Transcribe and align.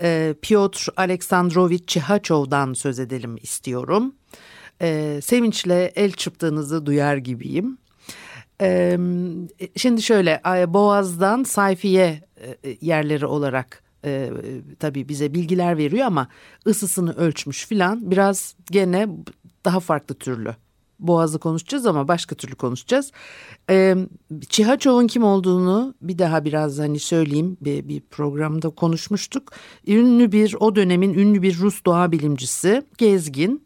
e, 0.00 0.34
Piotr 0.42 0.88
Aleksandrovich 0.96 1.86
Çihaçov'dan 1.86 2.72
söz 2.72 2.98
edelim 2.98 3.36
istiyorum. 3.42 4.14
E, 4.82 5.20
sevinçle 5.22 5.92
el 5.96 6.12
çırptığınızı 6.12 6.86
duyar 6.86 7.16
gibiyim. 7.16 7.78
E, 8.60 8.98
şimdi 9.76 10.02
şöyle 10.02 10.40
Boğaz'dan 10.68 11.42
Sayfiye 11.42 12.20
e, 12.64 12.76
yerleri 12.80 13.26
olarak 13.26 13.82
e, 14.04 14.30
tabii 14.78 15.08
bize 15.08 15.34
bilgiler 15.34 15.78
veriyor 15.78 16.06
ama 16.06 16.28
ısısını 16.66 17.16
ölçmüş 17.16 17.66
filan 17.66 18.10
biraz 18.10 18.54
gene 18.70 19.08
daha 19.64 19.80
farklı 19.80 20.14
türlü. 20.14 20.54
Boğaz'ı 20.98 21.38
konuşacağız 21.38 21.86
ama 21.86 22.08
başka 22.08 22.34
türlü 22.34 22.54
konuşacağız. 22.54 23.12
Ee, 23.70 23.96
Çihaçov'un 24.48 25.06
kim 25.06 25.24
olduğunu 25.24 25.94
bir 26.02 26.18
daha 26.18 26.44
biraz 26.44 26.78
hani 26.78 26.98
söyleyeyim 26.98 27.56
bir, 27.60 27.88
bir 27.88 28.00
programda 28.00 28.70
konuşmuştuk. 28.70 29.52
Ünlü 29.86 30.32
bir 30.32 30.56
o 30.60 30.76
dönemin 30.76 31.14
ünlü 31.14 31.42
bir 31.42 31.58
Rus 31.58 31.84
doğa 31.84 32.12
bilimcisi 32.12 32.82
gezgin 32.98 33.64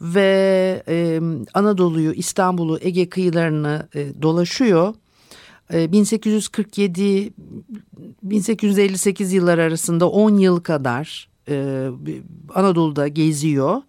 ve 0.00 0.82
e, 0.88 1.20
Anadolu'yu 1.54 2.12
İstanbul'u 2.12 2.78
Ege 2.80 3.08
kıyılarını 3.08 3.88
e, 3.94 4.22
dolaşıyor. 4.22 4.94
E, 5.72 5.92
1847 5.92 7.32
1858 8.22 9.32
yıllar 9.32 9.58
arasında 9.58 10.10
10 10.10 10.38
yıl 10.38 10.60
kadar 10.60 11.28
e, 11.48 11.86
Anadolu'da 12.54 13.08
geziyor 13.08 13.82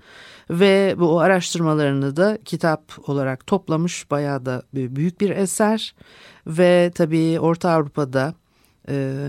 ve 0.52 0.96
bu 1.00 1.20
araştırmalarını 1.20 2.16
da 2.16 2.38
kitap 2.46 3.10
olarak 3.10 3.48
toplamış 3.48 4.12
bayağı 4.12 4.46
da 4.46 4.64
büyük 4.74 5.22
bir 5.22 5.30
eser 5.30 5.96
ve 6.48 6.92
tabii 6.96 7.40
Orta 7.40 7.70
Avrupa'da 7.72 8.34
e, 8.90 9.28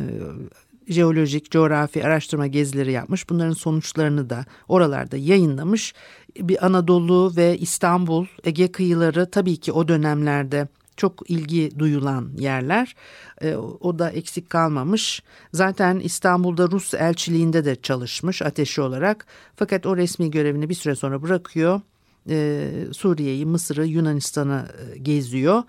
jeolojik, 0.89 1.51
coğrafi 1.51 2.05
araştırma 2.05 2.47
gezileri 2.47 2.93
yapmış. 2.93 3.31
Bunların 3.31 3.53
sonuçlarını 3.53 4.31
da 4.31 4.45
oralarda 4.69 5.17
yayınlamış. 5.17 5.95
Bir 6.39 6.67
Anadolu 6.67 7.33
ve 7.37 7.59
İstanbul, 7.59 8.27
Ege 8.45 8.73
kıyıları 8.73 9.31
tabii 9.31 9.57
ki 9.57 9.73
o 9.73 9.89
dönemlerde 9.89 10.69
çok 10.97 11.31
ilgi 11.31 11.79
duyulan 11.79 12.31
yerler. 12.39 12.97
E, 13.41 13.55
o 13.57 13.99
da 13.99 14.11
eksik 14.11 14.51
kalmamış. 14.51 15.23
Zaten 15.53 15.99
İstanbul'da 15.99 16.71
Rus 16.71 16.95
elçiliğinde 16.95 17.65
de 17.65 17.77
çalışmış 17.77 18.43
ateşi 18.43 18.81
olarak. 18.81 19.27
Fakat 19.57 19.87
o 19.87 19.97
resmi 19.97 20.31
görevini 20.31 20.69
bir 20.69 20.75
süre 20.75 20.95
sonra 20.95 21.23
bırakıyor. 21.23 21.81
E, 22.29 22.69
Suriye'yi, 22.93 23.47
Mısır'ı, 23.47 23.87
Yunanistan'ı 23.87 24.69
e, 24.95 24.99
geziyor. 24.99 25.63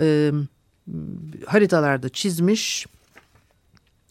E, 0.00 0.32
haritalarda 1.46 2.08
çizmiş. 2.08 2.86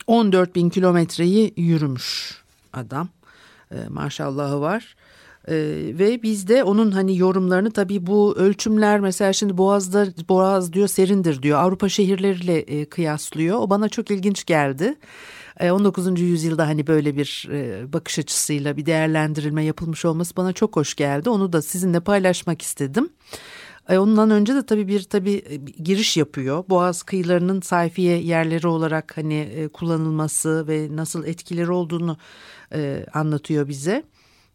14 0.07 0.55
bin 0.55 0.69
kilometreyi 0.69 1.53
yürümüş 1.57 2.41
adam. 2.73 3.09
E, 3.71 3.75
maşallahı 3.89 4.61
var. 4.61 4.95
Ee, 5.47 5.53
ve 5.99 6.23
biz 6.23 6.47
de 6.47 6.63
onun 6.63 6.91
hani 6.91 7.17
yorumlarını 7.17 7.71
tabii 7.71 8.07
bu 8.07 8.35
ölçümler 8.37 8.99
mesela 8.99 9.33
şimdi 9.33 9.57
Boğaz'da 9.57 10.07
Boğaz 10.29 10.73
diyor 10.73 10.87
serindir 10.87 11.43
diyor 11.43 11.59
Avrupa 11.59 11.89
şehirleriyle 11.89 12.57
e, 12.57 12.85
kıyaslıyor. 12.85 13.57
O 13.59 13.69
bana 13.69 13.89
çok 13.89 14.11
ilginç 14.11 14.45
geldi. 14.45 14.95
19. 15.61 16.07
E, 16.07 16.23
yüzyılda 16.23 16.67
hani 16.67 16.87
böyle 16.87 17.17
bir 17.17 17.49
e, 17.51 17.93
bakış 17.93 18.19
açısıyla 18.19 18.77
bir 18.77 18.85
değerlendirilme 18.85 19.63
yapılmış 19.63 20.05
olması 20.05 20.35
bana 20.35 20.53
çok 20.53 20.75
hoş 20.75 20.95
geldi. 20.95 21.29
Onu 21.29 21.53
da 21.53 21.61
sizinle 21.61 21.99
paylaşmak 21.99 22.61
istedim. 22.61 23.09
E, 23.89 23.97
ondan 23.97 24.31
önce 24.31 24.55
de 24.55 24.65
tabii 24.65 24.87
bir 24.87 25.03
tabii 25.03 25.61
giriş 25.83 26.17
yapıyor. 26.17 26.63
Boğaz 26.69 27.03
kıyılarının 27.03 27.61
sayfiye 27.61 28.17
yerleri 28.17 28.67
olarak 28.67 29.17
hani 29.17 29.69
kullanılması 29.73 30.67
ve 30.67 30.87
nasıl 30.91 31.25
etkileri 31.25 31.71
olduğunu 31.71 32.17
anlatıyor 33.13 33.67
bize 33.67 34.03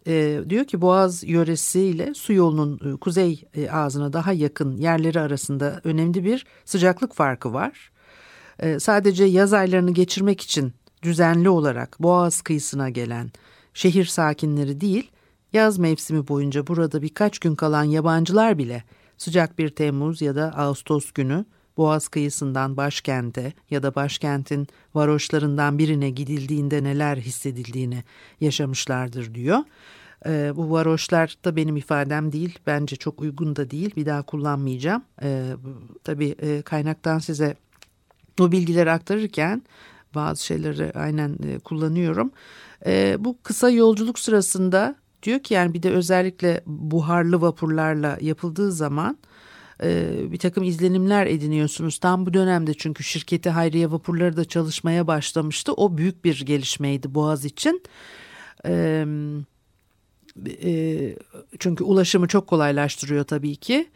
e, 0.07 0.41
diyor 0.49 0.65
ki 0.65 0.81
Boğaz 0.81 1.25
yöresiyle 1.25 2.15
su 2.15 2.33
yolunun 2.33 2.95
e, 2.95 2.97
kuzey 2.97 3.45
e, 3.55 3.71
ağzına 3.71 4.13
daha 4.13 4.33
yakın 4.33 4.77
yerleri 4.77 5.21
arasında 5.21 5.81
önemli 5.85 6.25
bir 6.25 6.47
sıcaklık 6.65 7.15
farkı 7.15 7.53
var. 7.53 7.91
E, 8.59 8.81
sadece 8.81 9.25
yaz 9.25 9.53
aylarını 9.53 9.91
geçirmek 9.91 10.41
için 10.41 10.73
düzenli 11.03 11.49
olarak 11.49 11.97
Boğaz 12.01 12.43
kıyısına 12.43 12.91
gelen 12.91 13.31
şehir 13.75 14.05
sakinleri 14.05 14.81
değil, 14.81 15.11
yaz 15.53 15.79
mevsimi 15.79 16.29
boyunca 16.29 16.67
burada 16.67 17.03
birkaç 17.03 17.39
gün 17.39 17.55
kalan 17.55 17.85
yabancılar 17.85 18.59
bile 18.59 18.85
sıcak 19.19 19.59
bir 19.59 19.69
Temmuz 19.69 20.23
ya 20.23 20.37
da 20.37 20.53
Ağustos 20.57 21.13
günü 21.13 21.45
Boğaz 21.77 22.09
kıyısından 22.09 22.77
başkente 22.77 23.53
ya 23.71 23.83
da 23.83 23.95
başkentin 23.95 24.67
varoşlarından 24.95 25.79
birine 25.79 26.11
gidildiğinde 26.11 26.85
neler 26.85 27.17
hissedildiğini 27.17 28.05
yaşamışlardır 28.41 29.35
diyor. 29.35 29.59
E, 30.27 30.53
bu 30.57 30.71
varoşlar 30.71 31.37
da 31.45 31.57
benim 31.57 31.77
ifadem 31.77 32.33
değil. 32.33 32.59
Bence 32.67 32.97
çok 32.97 33.21
uygun 33.21 33.57
da 33.57 33.71
değil. 33.71 33.97
Bir 33.97 34.07
daha 34.07 34.23
kullanmayacağım. 34.23 35.03
E, 35.23 35.53
tabii 36.05 36.35
e, 36.39 36.63
kaynaktan 36.63 37.19
size 37.19 37.57
bu 38.39 38.53
bilgileri 38.53 38.91
aktarırken 38.91 39.63
bazı 40.15 40.45
şeyleri 40.45 40.93
aynen 40.95 41.39
e, 41.49 41.59
kullanıyorum. 41.59 42.31
E, 42.87 43.17
bu 43.19 43.37
kısa 43.43 43.71
yolculuk 43.71 44.19
sırasında 44.19 44.97
diyor 45.23 45.41
ki 45.41 45.55
yani 45.55 45.75
bir 45.75 45.83
de 45.83 45.91
özellikle 45.91 46.63
buharlı 46.67 47.41
vapurlarla 47.41 48.19
yapıldığı 48.21 48.73
zaman 48.73 49.19
e, 49.83 50.17
bir 50.33 50.39
takım 50.39 50.65
izlenimler 50.65 51.27
ediniyorsunuz. 51.27 51.99
Tam 51.99 52.27
bu 52.27 52.35
dönemde 52.35 52.75
çünkü 52.75 53.05
şirketi 53.05 53.51
Hayriye 53.51 53.91
vapurları 53.91 54.37
da 54.37 54.45
çalışmaya 54.45 55.07
başlamıştı. 55.07 55.73
O 55.73 55.99
büyük 55.99 56.25
bir 56.25 56.41
gelişmeydi 56.47 57.15
Boğaz 57.15 57.45
için. 57.45 57.83
Evet 58.65 59.47
e, 60.65 61.17
çünkü 61.59 61.85
ulaşımı 61.85 62.29
çok 62.29 62.47
kolaylaştırıyor 62.47 63.25
tabii 63.25 63.57
ki. 63.57 63.89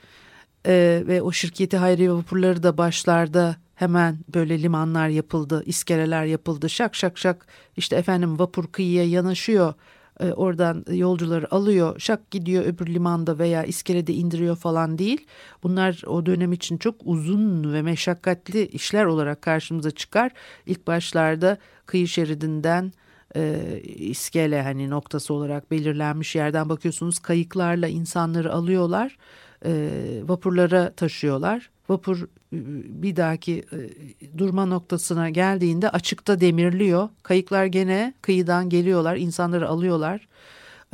E, 0.67 1.03
ve 1.07 1.23
o 1.23 1.33
şirketi 1.33 1.77
hayriye 1.77 2.13
vapurları 2.13 2.63
da 2.63 2.79
başlarda 2.79 3.57
hemen 3.75 4.19
böyle 4.35 4.63
limanlar 4.63 5.09
yapıldı, 5.09 5.63
iskeleler 5.67 6.25
yapıldı. 6.25 6.71
Şak 6.71 6.97
şak 6.97 7.19
şak 7.19 7.47
işte 7.77 7.97
efendim 7.97 8.39
vapur 8.39 8.67
kıyıya 8.67 9.05
yanaşıyor. 9.05 9.75
E, 10.21 10.33
oradan 10.33 10.85
yolcuları 10.93 11.55
alıyor, 11.55 12.01
şak 12.01 12.31
gidiyor 12.31 12.65
öbür 12.65 12.87
limanda 12.87 13.39
veya 13.39 13.65
iskelede 13.65 14.13
indiriyor 14.13 14.57
falan 14.57 14.99
değil. 14.99 15.27
Bunlar 15.63 16.03
o 16.07 16.27
dönem 16.27 16.53
için 16.53 16.79
çok 16.79 16.95
uzun 17.05 17.73
ve 17.73 17.83
meşakkatli 17.83 18.67
işler 18.67 19.05
olarak 19.05 19.43
karşımıza 19.43 19.91
çıkar. 19.91 20.33
İlk 20.67 20.87
başlarda 20.87 21.59
kıyı 21.87 22.09
şeridinden 22.09 22.93
e, 23.37 23.61
iskele 23.85 24.63
hani 24.63 24.91
noktası 24.91 25.35
olarak 25.35 25.71
belirlenmiş 25.71 26.37
yerden 26.37 26.69
bakıyorsunuz 26.69 27.19
kayıklarla 27.19 27.89
insanları 27.89 28.53
alıyorlar 28.53 29.17
e, 29.65 29.91
vapurlara 30.23 30.93
taşıyorlar. 30.93 31.71
Vapur 31.89 32.29
bir 32.53 33.17
dahaki 33.17 33.65
e, 33.73 34.39
durma 34.39 34.67
noktasına 34.67 35.31
geldiğinde 35.31 35.91
açıkta 35.91 36.41
demirliyor. 36.41 37.09
Kayıklar 37.23 37.65
gene 37.65 38.15
kıyıdan 38.23 38.69
geliyorlar 38.69 39.17
insanları 39.17 39.69
alıyorlar. 39.69 40.29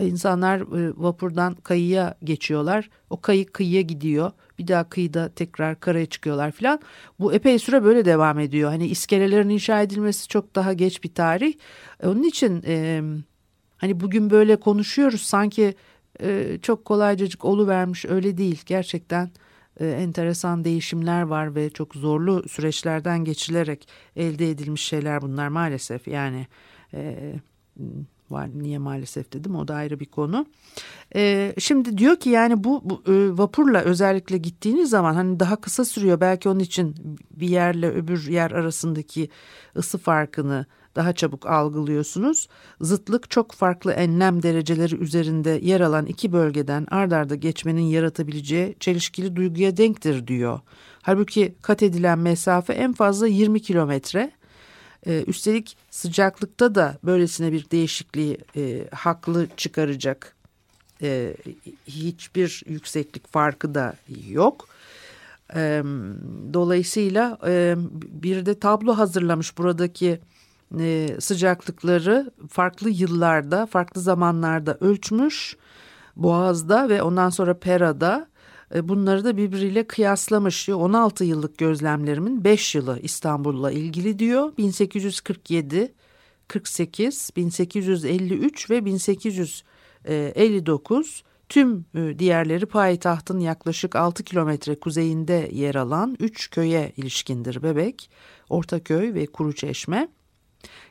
İnsanlar 0.00 0.60
e, 0.60 0.92
vapurdan 0.96 1.54
kayıya 1.54 2.14
geçiyorlar. 2.24 2.90
O 3.10 3.20
kayık 3.20 3.54
kıyıya 3.54 3.80
gidiyor. 3.80 4.32
Bir 4.58 4.68
daha 4.68 4.88
kıyıda 4.88 5.28
tekrar 5.28 5.80
karaya 5.80 6.06
çıkıyorlar 6.06 6.52
filan. 6.52 6.80
Bu 7.20 7.32
epey 7.32 7.58
süre 7.58 7.84
böyle 7.84 8.04
devam 8.04 8.38
ediyor. 8.38 8.70
Hani 8.70 8.86
iskelelerin 8.86 9.48
inşa 9.48 9.82
edilmesi 9.82 10.28
çok 10.28 10.54
daha 10.54 10.72
geç 10.72 11.04
bir 11.04 11.14
tarih. 11.14 11.54
Onun 12.02 12.22
için 12.22 12.62
e, 12.66 13.02
hani 13.76 14.00
bugün 14.00 14.30
böyle 14.30 14.56
konuşuyoruz 14.56 15.22
sanki 15.22 15.74
e, 16.20 16.58
çok 16.62 16.84
kolaycacık 16.84 17.44
vermiş 17.44 18.04
öyle 18.04 18.38
değil. 18.38 18.62
Gerçekten 18.66 19.30
e, 19.80 19.86
enteresan 19.86 20.64
değişimler 20.64 21.22
var 21.22 21.54
ve 21.54 21.70
çok 21.70 21.94
zorlu 21.94 22.48
süreçlerden 22.48 23.24
geçilerek 23.24 23.88
elde 24.16 24.50
edilmiş 24.50 24.82
şeyler 24.82 25.22
bunlar 25.22 25.48
maalesef. 25.48 26.08
Yani 26.08 26.46
e, 26.94 27.34
var 28.30 28.48
niye 28.54 28.78
maalesef 28.78 29.32
dedim 29.32 29.56
o 29.56 29.68
da 29.68 29.74
ayrı 29.74 30.00
bir 30.00 30.06
konu. 30.06 30.46
Ee, 31.14 31.54
şimdi 31.58 31.98
diyor 31.98 32.16
ki 32.16 32.30
yani 32.30 32.64
bu, 32.64 32.82
bu 32.84 33.12
e, 33.12 33.38
vapurla 33.38 33.80
özellikle 33.80 34.38
gittiğiniz 34.38 34.90
zaman 34.90 35.14
hani 35.14 35.40
daha 35.40 35.56
kısa 35.56 35.84
sürüyor 35.84 36.20
belki 36.20 36.48
onun 36.48 36.60
için 36.60 36.94
bir 37.30 37.48
yerle 37.48 37.90
öbür 37.90 38.28
yer 38.28 38.50
arasındaki 38.50 39.28
ısı 39.76 39.98
farkını 39.98 40.66
daha 40.96 41.12
çabuk 41.12 41.46
algılıyorsunuz. 41.46 42.48
Zıtlık 42.80 43.30
çok 43.30 43.52
farklı 43.52 43.92
enlem 43.92 44.42
dereceleri 44.42 44.96
üzerinde 44.96 45.60
yer 45.62 45.80
alan 45.80 46.06
iki 46.06 46.32
bölgeden 46.32 46.86
ard 46.90 47.12
arda 47.12 47.34
geçmenin 47.34 47.82
yaratabileceği 47.82 48.76
çelişkili 48.80 49.36
duyguya 49.36 49.76
denktir 49.76 50.26
diyor. 50.26 50.60
Halbuki 51.02 51.54
kat 51.62 51.82
edilen 51.82 52.18
mesafe 52.18 52.72
en 52.72 52.92
fazla 52.92 53.26
20 53.26 53.62
kilometre. 53.62 54.30
Ee, 55.06 55.24
üstelik 55.26 55.76
sıcaklıkta 55.90 56.74
da 56.74 56.98
böylesine 57.04 57.52
bir 57.52 57.70
değişikliği 57.70 58.38
e, 58.56 58.88
haklı 58.92 59.46
çıkaracak 59.56 60.36
e, 61.02 61.36
hiçbir 61.88 62.62
yükseklik 62.66 63.32
farkı 63.32 63.74
da 63.74 63.94
yok. 64.28 64.68
E, 65.54 65.82
dolayısıyla 66.52 67.38
e, 67.46 67.74
bir 68.22 68.46
de 68.46 68.58
tablo 68.58 68.98
hazırlamış 68.98 69.58
buradaki 69.58 70.20
e, 70.78 71.16
sıcaklıkları 71.20 72.30
farklı 72.48 72.90
yıllarda, 72.90 73.66
farklı 73.66 74.00
zamanlarda 74.00 74.78
ölçmüş. 74.80 75.56
Boğaz'da 76.16 76.88
ve 76.88 77.02
ondan 77.02 77.30
sonra 77.30 77.58
Pera'da 77.58 78.28
e, 78.74 78.88
bunları 78.88 79.24
da 79.24 79.36
birbiriyle 79.36 79.86
kıyaslamış 79.86 80.66
diyor. 80.66 80.78
16 80.78 81.24
yıllık 81.24 81.58
gözlemlerimin 81.58 82.44
5 82.44 82.74
yılı 82.74 82.98
İstanbul'la 83.02 83.70
ilgili 83.70 84.18
diyor. 84.18 84.52
1847, 84.58 85.94
48, 86.48 87.30
1853 87.36 88.70
ve 88.70 88.84
1859 88.84 91.24
tüm 91.48 91.86
e, 91.94 92.18
diğerleri 92.18 92.66
payitahtın 92.66 93.40
yaklaşık 93.40 93.96
6 93.96 94.24
kilometre 94.24 94.80
kuzeyinde 94.80 95.48
yer 95.52 95.74
alan 95.74 96.16
3 96.20 96.50
köye 96.50 96.92
ilişkindir 96.96 97.62
Bebek, 97.62 98.10
Ortaköy 98.48 99.14
ve 99.14 99.26
Kuruçeşme. 99.26 100.08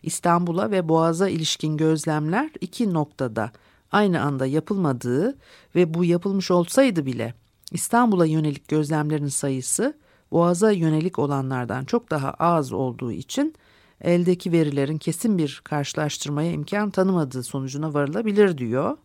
İstanbul'a 0.04 0.72
ve 0.72 0.90
Boğaz'a 0.90 1.30
ilişkin 1.30 1.78
gözlemler 1.78 2.50
iki 2.62 2.94
noktada 2.94 3.52
aynı 3.92 4.22
anda 4.22 4.46
yapılmadığı 4.46 5.38
ve 5.76 5.94
bu 5.94 6.06
yapılmış 6.06 6.52
olsaydı 6.52 7.06
bile 7.06 7.34
İstanbul'a 7.72 8.26
yönelik 8.26 8.68
gözlemlerin 8.68 9.28
sayısı 9.28 9.94
Boğaz'a 10.32 10.72
yönelik 10.72 11.20
olanlardan 11.20 11.86
çok 11.86 12.12
daha 12.12 12.32
az 12.32 12.74
olduğu 12.74 13.12
için 13.12 13.56
eldeki 14.02 14.52
verilerin 14.52 14.98
kesin 14.98 15.38
bir 15.38 15.62
karşılaştırmaya 15.64 16.52
imkan 16.52 16.90
tanımadığı 16.90 17.44
sonucuna 17.44 17.94
varılabilir 17.94 18.58
diyor. 18.58 18.98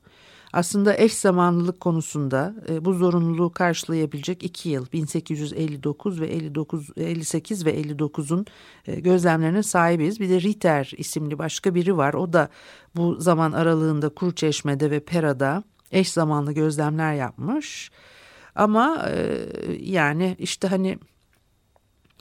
Aslında 0.53 0.97
eş 0.97 1.15
zamanlılık 1.15 1.81
konusunda 1.81 2.55
e, 2.69 2.85
bu 2.85 2.93
zorunluluğu 2.93 3.53
karşılayabilecek 3.53 4.43
iki 4.43 4.69
yıl 4.69 4.87
1859 4.93 6.21
ve 6.21 6.27
59, 6.27 6.91
58 6.97 7.67
ve 7.67 7.81
59'un 7.81 8.47
e, 8.87 9.01
gözlemlerine 9.01 9.63
sahibiz. 9.63 10.21
Bir 10.21 10.29
de 10.29 10.41
Ritter 10.41 10.93
isimli 10.97 11.39
başka 11.39 11.75
biri 11.75 11.97
var. 11.97 12.15
O 12.15 12.33
da 12.33 12.49
bu 12.97 13.15
zaman 13.21 13.53
aralığında 13.53 14.09
Kuruçeşme'de 14.09 14.91
ve 14.91 15.01
Pera'da 15.01 15.63
eş 15.93 16.13
zamanlı 16.13 16.53
gözlemler 16.53 17.15
yapmış. 17.15 17.91
Ama 18.55 19.09
e, 19.09 19.39
yani 19.81 20.37
işte 20.39 20.69
hani 20.69 20.99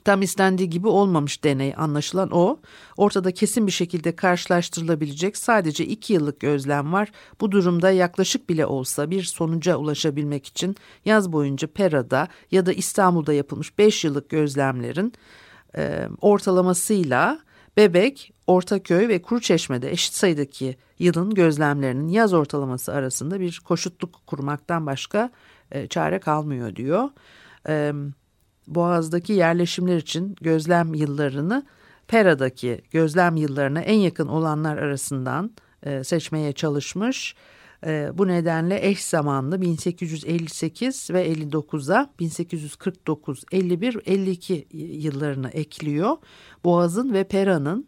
tam 0.04 0.22
istendiği 0.22 0.70
gibi 0.70 0.88
olmamış 0.88 1.44
deney 1.44 1.74
anlaşılan 1.76 2.30
o. 2.30 2.60
Ortada 2.96 3.32
kesin 3.32 3.66
bir 3.66 3.72
şekilde 3.72 4.16
karşılaştırılabilecek 4.16 5.36
sadece 5.36 5.86
iki 5.86 6.12
yıllık 6.12 6.40
gözlem 6.40 6.92
var. 6.92 7.12
Bu 7.40 7.52
durumda 7.52 7.90
yaklaşık 7.90 8.48
bile 8.48 8.66
olsa 8.66 9.10
bir 9.10 9.22
sonuca 9.22 9.76
ulaşabilmek 9.76 10.46
için 10.46 10.76
yaz 11.04 11.32
boyunca 11.32 11.68
Pera'da 11.68 12.28
ya 12.50 12.66
da 12.66 12.72
İstanbul'da 12.72 13.32
yapılmış 13.32 13.78
beş 13.78 14.04
yıllık 14.04 14.28
gözlemlerin 14.28 15.12
e, 15.76 16.08
ortalamasıyla 16.20 17.38
Bebek, 17.76 18.32
Ortaköy 18.46 19.08
ve 19.08 19.22
Kuruçeşme'de 19.22 19.90
eşit 19.90 20.14
sayıdaki 20.14 20.76
yılın 20.98 21.34
gözlemlerinin 21.34 22.08
yaz 22.08 22.32
ortalaması 22.32 22.92
arasında 22.92 23.40
bir 23.40 23.60
koşutluk 23.64 24.26
kurmaktan 24.26 24.86
başka 24.86 25.30
e, 25.72 25.86
çare 25.86 26.18
kalmıyor 26.18 26.76
diyor. 26.76 27.08
E, 27.68 27.92
Boğaz'daki 28.74 29.32
yerleşimler 29.32 29.96
için 29.96 30.36
gözlem 30.40 30.94
yıllarını 30.94 31.66
Pera'daki 32.08 32.82
gözlem 32.90 33.36
yıllarına 33.36 33.80
en 33.80 33.98
yakın 33.98 34.28
olanlar 34.28 34.78
arasından 34.78 35.50
e, 35.82 36.04
seçmeye 36.04 36.52
çalışmış. 36.52 37.34
E, 37.86 38.10
bu 38.14 38.28
nedenle 38.28 38.86
eş 38.88 39.04
zamanlı 39.04 39.60
1858 39.60 41.10
ve 41.10 41.32
59'a 41.32 42.10
1849, 42.18 43.44
51, 43.52 43.98
52 44.06 44.66
yıllarını 44.72 45.48
ekliyor. 45.48 46.16
Boğaz'ın 46.64 47.12
ve 47.12 47.24
Pera'nın 47.24 47.86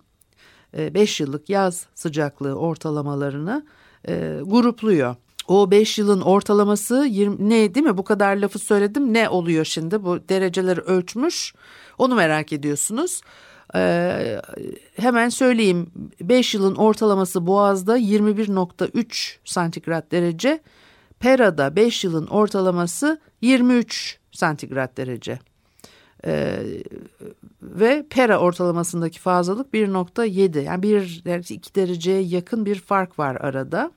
5 0.74 1.20
e, 1.20 1.24
yıllık 1.24 1.50
yaz 1.50 1.86
sıcaklığı 1.94 2.54
ortalamalarını 2.54 3.66
e, 4.08 4.40
grupluyor. 4.44 5.16
O 5.48 5.70
5 5.70 5.98
yılın 5.98 6.20
ortalaması 6.20 7.06
20, 7.10 7.48
ne 7.48 7.74
değil 7.74 7.86
mi? 7.86 7.96
Bu 7.98 8.04
kadar 8.04 8.36
lafı 8.36 8.58
söyledim. 8.58 9.14
Ne 9.14 9.28
oluyor 9.28 9.64
şimdi? 9.64 10.04
Bu 10.04 10.28
dereceleri 10.28 10.80
ölçmüş. 10.80 11.54
Onu 11.98 12.14
merak 12.14 12.52
ediyorsunuz. 12.52 13.20
Ee, 13.74 14.40
hemen 14.96 15.28
söyleyeyim. 15.28 15.90
5 16.20 16.54
yılın 16.54 16.74
ortalaması 16.74 17.46
Boğaz'da 17.46 17.98
21.3 17.98 19.36
santigrat 19.44 20.12
derece. 20.12 20.60
Pera'da 21.20 21.76
5 21.76 22.04
yılın 22.04 22.26
ortalaması 22.26 23.20
23 23.40 24.18
santigrat 24.32 24.96
derece. 24.96 25.38
Ee, 26.24 26.58
ve 27.62 28.06
Pera 28.10 28.38
ortalamasındaki 28.38 29.20
fazlalık 29.20 29.74
1.7 29.74 30.62
yani 30.62 30.82
1 30.82 31.50
2 31.50 31.74
dereceye 31.74 32.22
yakın 32.22 32.66
bir 32.66 32.80
fark 32.80 33.18
var 33.18 33.36
arada. 33.36 33.90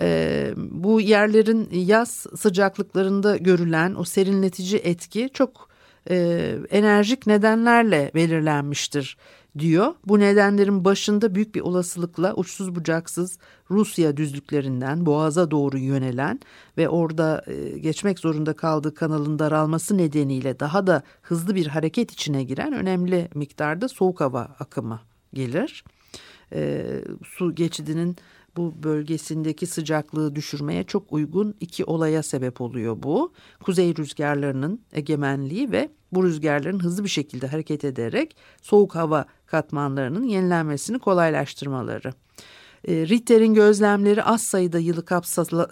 E, 0.00 0.50
bu 0.56 1.00
yerlerin 1.00 1.68
yaz 1.72 2.26
sıcaklıklarında 2.36 3.36
görülen 3.36 3.94
o 3.94 4.04
serinletici 4.04 4.80
etki 4.84 5.30
çok 5.32 5.68
e, 6.10 6.58
enerjik 6.70 7.26
nedenlerle 7.26 8.10
belirlenmiştir 8.14 9.16
diyor. 9.58 9.94
Bu 10.06 10.20
nedenlerin 10.20 10.84
başında 10.84 11.34
büyük 11.34 11.54
bir 11.54 11.60
olasılıkla 11.60 12.34
uçsuz 12.34 12.74
bucaksız 12.74 13.38
Rusya 13.70 14.16
düzlüklerinden 14.16 15.06
boğaza 15.06 15.50
doğru 15.50 15.78
yönelen 15.78 16.40
ve 16.78 16.88
orada 16.88 17.44
e, 17.46 17.78
geçmek 17.78 18.18
zorunda 18.18 18.52
kaldığı 18.52 18.94
kanalın 18.94 19.38
daralması 19.38 19.98
nedeniyle 19.98 20.60
daha 20.60 20.86
da 20.86 21.02
hızlı 21.22 21.54
bir 21.54 21.66
hareket 21.66 22.12
içine 22.12 22.42
giren 22.42 22.72
önemli 22.72 23.28
miktarda 23.34 23.88
soğuk 23.88 24.20
hava 24.20 24.40
akımı 24.40 25.00
gelir. 25.34 25.84
E, 26.52 26.84
su 27.24 27.54
geçidinin 27.54 28.16
bu 28.56 28.82
bölgesindeki 28.82 29.66
sıcaklığı 29.66 30.34
düşürmeye 30.34 30.84
çok 30.84 31.12
uygun 31.12 31.54
iki 31.60 31.84
olaya 31.84 32.22
sebep 32.22 32.60
oluyor 32.60 33.02
bu. 33.02 33.32
Kuzey 33.62 33.96
rüzgarlarının 33.96 34.80
egemenliği 34.92 35.72
ve 35.72 35.90
bu 36.12 36.24
rüzgarların 36.24 36.78
hızlı 36.82 37.04
bir 37.04 37.08
şekilde 37.08 37.46
hareket 37.46 37.84
ederek 37.84 38.36
soğuk 38.62 38.94
hava 38.94 39.26
katmanlarının 39.46 40.24
yenilenmesini 40.24 40.98
kolaylaştırmaları. 40.98 42.12
E, 42.88 43.08
Ritter'in 43.08 43.54
gözlemleri 43.54 44.22
az 44.22 44.42
sayıda 44.42 44.78
yılı 44.78 45.04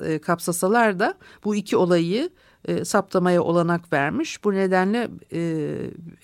e, 0.05 0.19
kapsasalar 0.19 0.99
da 0.99 1.15
bu 1.45 1.55
iki 1.55 1.77
olayı 1.77 2.31
e, 2.65 2.85
saptamaya 2.85 3.43
olanak 3.43 3.93
vermiş. 3.93 4.45
Bu 4.45 4.55
nedenle 4.55 5.09
e, 5.33 5.75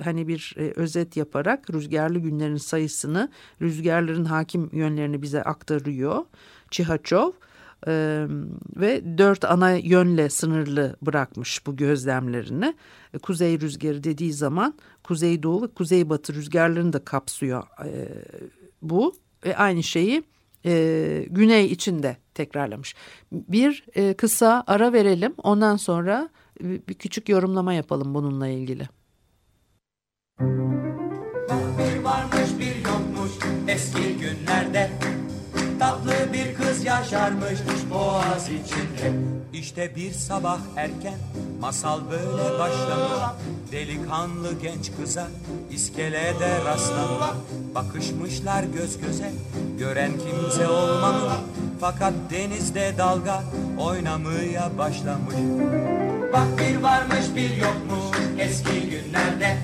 hani 0.02 0.28
bir 0.28 0.54
e, 0.58 0.72
özet 0.76 1.16
yaparak 1.16 1.70
rüzgarlı 1.70 2.18
günlerin 2.18 2.56
sayısını, 2.56 3.28
rüzgarların 3.62 4.24
hakim 4.24 4.70
yönlerini 4.72 5.22
bize 5.22 5.42
aktarıyor. 5.42 6.24
Çihaçov 6.70 7.30
e, 7.86 8.26
ve 8.76 9.18
dört 9.18 9.44
ana 9.44 9.70
yönle 9.72 10.30
sınırlı 10.30 10.96
bırakmış 11.02 11.66
bu 11.66 11.76
gözlemlerini. 11.76 12.74
E, 13.14 13.18
kuzey 13.18 13.60
rüzgarı 13.60 14.04
dediği 14.04 14.32
zaman 14.32 14.74
kuzeydoğu 15.04 15.62
ve 15.62 15.66
kuzeybatı 15.66 16.34
rüzgarlarını 16.34 16.92
da 16.92 17.04
kapsıyor 17.04 17.62
e, 17.84 18.08
bu 18.82 19.14
ve 19.44 19.56
aynı 19.56 19.82
şeyi 19.82 20.22
e, 20.64 21.26
güney 21.30 21.66
içinde 21.66 22.16
tekrarlamış. 22.34 22.94
Bir 23.32 23.84
e, 23.94 24.14
kısa 24.14 24.64
ara 24.66 24.92
verelim 24.92 25.34
ondan 25.42 25.76
sonra 25.76 26.28
bir 26.60 26.94
küçük 26.94 27.28
yorumlama 27.28 27.72
yapalım 27.72 28.14
bununla 28.14 28.48
ilgili. 28.48 28.88
Bir 31.78 32.04
varmış 32.04 32.50
bir 32.58 32.76
yokmuş 32.76 33.32
eski 33.68 34.16
günlerde 34.18 34.90
Tatlı 35.78 36.19
bir 37.00 37.04
kız 37.04 37.12
yaşarmış 37.12 37.60
boğaz 37.90 38.48
içinde. 38.48 39.12
İşte 39.52 39.96
bir 39.96 40.12
sabah 40.12 40.58
erken 40.76 41.18
masal 41.60 42.00
böyle 42.10 42.58
başlamış. 42.58 43.40
Delikanlı 43.72 44.60
genç 44.62 44.90
kıza 44.96 45.26
iskelede 45.70 46.64
rastlamış. 46.64 47.30
Bakışmışlar 47.74 48.62
göz 48.62 49.00
göze 49.00 49.32
gören 49.78 50.12
kimse 50.12 50.68
olmamış. 50.68 51.32
Fakat 51.80 52.12
denizde 52.30 52.94
dalga 52.98 53.42
oynamaya 53.78 54.70
başlamış. 54.78 55.34
Bak 56.32 56.46
bir 56.58 56.82
varmış 56.82 57.24
bir 57.36 57.56
yokmuş 57.56 58.18
eski 58.38 58.80
günlerde. 58.90 59.56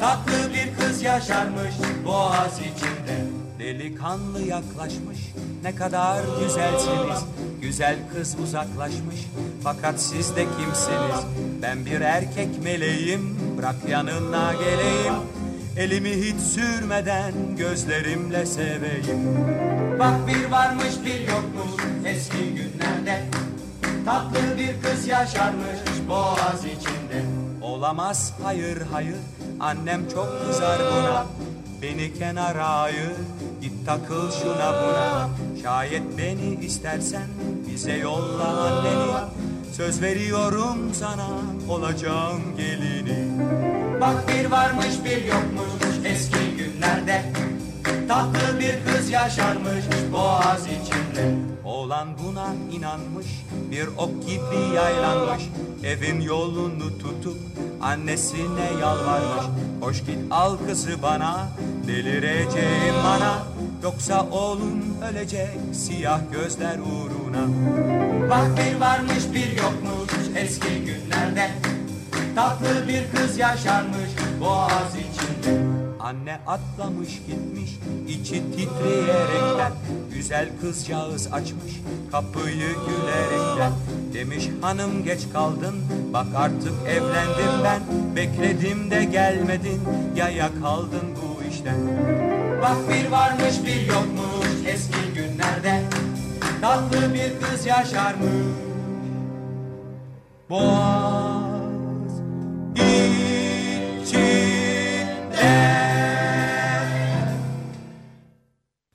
Tatlı 0.00 0.54
bir 0.54 0.84
kız 0.84 1.02
yaşarmış 1.02 1.74
boğaz 2.04 2.58
içinde 2.60 3.37
Delikanlı 3.68 4.42
yaklaşmış. 4.42 5.18
Ne 5.62 5.74
kadar 5.74 6.22
güzelsiniz. 6.40 7.24
Güzel 7.62 7.96
kız 8.14 8.36
uzaklaşmış. 8.42 9.26
Fakat 9.62 10.00
siz 10.00 10.36
de 10.36 10.44
kimsiniz? 10.44 11.24
Ben 11.62 11.86
bir 11.86 12.00
erkek 12.00 12.48
meleğim. 12.64 13.38
Bırak 13.58 13.74
yanına 13.88 14.52
geleyim. 14.52 15.14
Elimi 15.76 16.10
hiç 16.10 16.40
sürmeden 16.40 17.32
gözlerimle 17.58 18.46
seveyim. 18.46 19.36
Bak 19.98 20.14
bir 20.28 20.50
varmış 20.50 20.94
bir 21.04 21.20
yokmuş 21.20 21.84
eski 22.06 22.54
günlerde. 22.54 23.24
Tatlı 24.04 24.58
bir 24.58 24.82
kız 24.82 25.06
yaşarmış 25.06 25.78
boğaz 26.08 26.64
içinde. 26.64 27.24
Olamaz 27.62 28.32
hayır 28.42 28.82
hayır. 28.92 29.16
Annem 29.60 30.08
çok 30.14 30.46
kızar 30.46 30.78
buna. 30.78 31.26
Beni 31.82 32.14
kenara 32.14 32.66
ayır 32.66 33.12
git 33.60 33.86
takıl 33.86 34.30
şuna 34.30 34.72
buna. 34.82 35.28
Şayet 35.62 36.02
beni 36.18 36.64
istersen 36.64 37.26
bize 37.70 37.92
yolla 37.92 38.44
anneni. 38.44 39.28
Söz 39.72 40.02
veriyorum 40.02 40.78
sana 40.94 41.28
olacağım 41.68 42.42
gelini. 42.56 43.28
Bak 44.00 44.28
bir 44.28 44.50
varmış 44.50 44.94
bir 45.04 45.24
yokmuş 45.24 46.04
eski 46.04 46.56
günlerde. 46.56 47.22
Tatlı 48.08 48.60
bir 48.60 48.92
kız 48.92 49.10
yaşarmış 49.10 49.84
boğaz 50.12 50.66
içinde. 50.66 51.34
Oğlan 51.64 52.08
buna 52.24 52.46
inanmış 52.72 53.26
bir 53.70 53.86
ok 53.86 54.26
gibi 54.26 54.74
yaylanmış. 54.74 55.42
Evin 55.84 56.20
yolunu 56.20 56.98
tutup 56.98 57.38
annesine 57.82 58.70
yalvarmış. 58.80 59.44
Hoş 59.80 59.98
git 60.00 60.18
al 60.30 60.56
kızı 60.66 61.02
bana 61.02 61.48
delireceğim 61.88 62.94
bana 63.04 63.58
Yoksa 63.82 64.26
oğlum 64.30 64.82
ölecek 65.10 65.58
siyah 65.72 66.20
gözler 66.32 66.78
uğruna. 66.78 67.46
Bak 68.30 68.46
bir 68.56 68.80
varmış 68.80 69.24
bir 69.34 69.56
yokmuş 69.56 70.36
eski 70.36 70.84
günlerde. 70.84 71.50
Tatlı 72.34 72.88
bir 72.88 73.02
kız 73.14 73.38
yaşarmış 73.38 74.10
boğaz 74.40 74.94
içinde. 74.94 75.60
Anne 76.00 76.40
atlamış 76.46 77.08
gitmiş 77.08 77.70
içi 78.08 78.42
titreyerekten. 78.56 79.72
Güzel 80.14 80.48
kızcağız 80.60 81.26
açmış 81.32 81.72
kapıyı 82.12 82.68
gülerekten. 82.68 83.72
Demiş 84.14 84.48
hanım 84.60 85.04
geç 85.04 85.20
kaldın 85.32 85.74
bak 86.12 86.26
artık 86.36 86.74
evlendim 86.88 87.64
ben. 87.64 87.80
Bekledim 88.16 88.90
de 88.90 89.04
gelmedin 89.04 89.80
yaya 90.16 90.50
kaldın 90.62 91.06
bu 91.22 91.27
işten 91.58 91.80
Bak 92.62 92.76
bir 92.88 93.10
varmış 93.10 93.54
bir 93.66 93.86
yokmuş 93.86 94.66
eski 94.66 95.12
günlerde 95.14 95.82
Tatlı 96.60 97.14
bir 97.14 97.40
kız 97.40 97.66
yaşarmış 97.66 98.28
Boğaz 100.50 102.12
içinde 104.02 104.38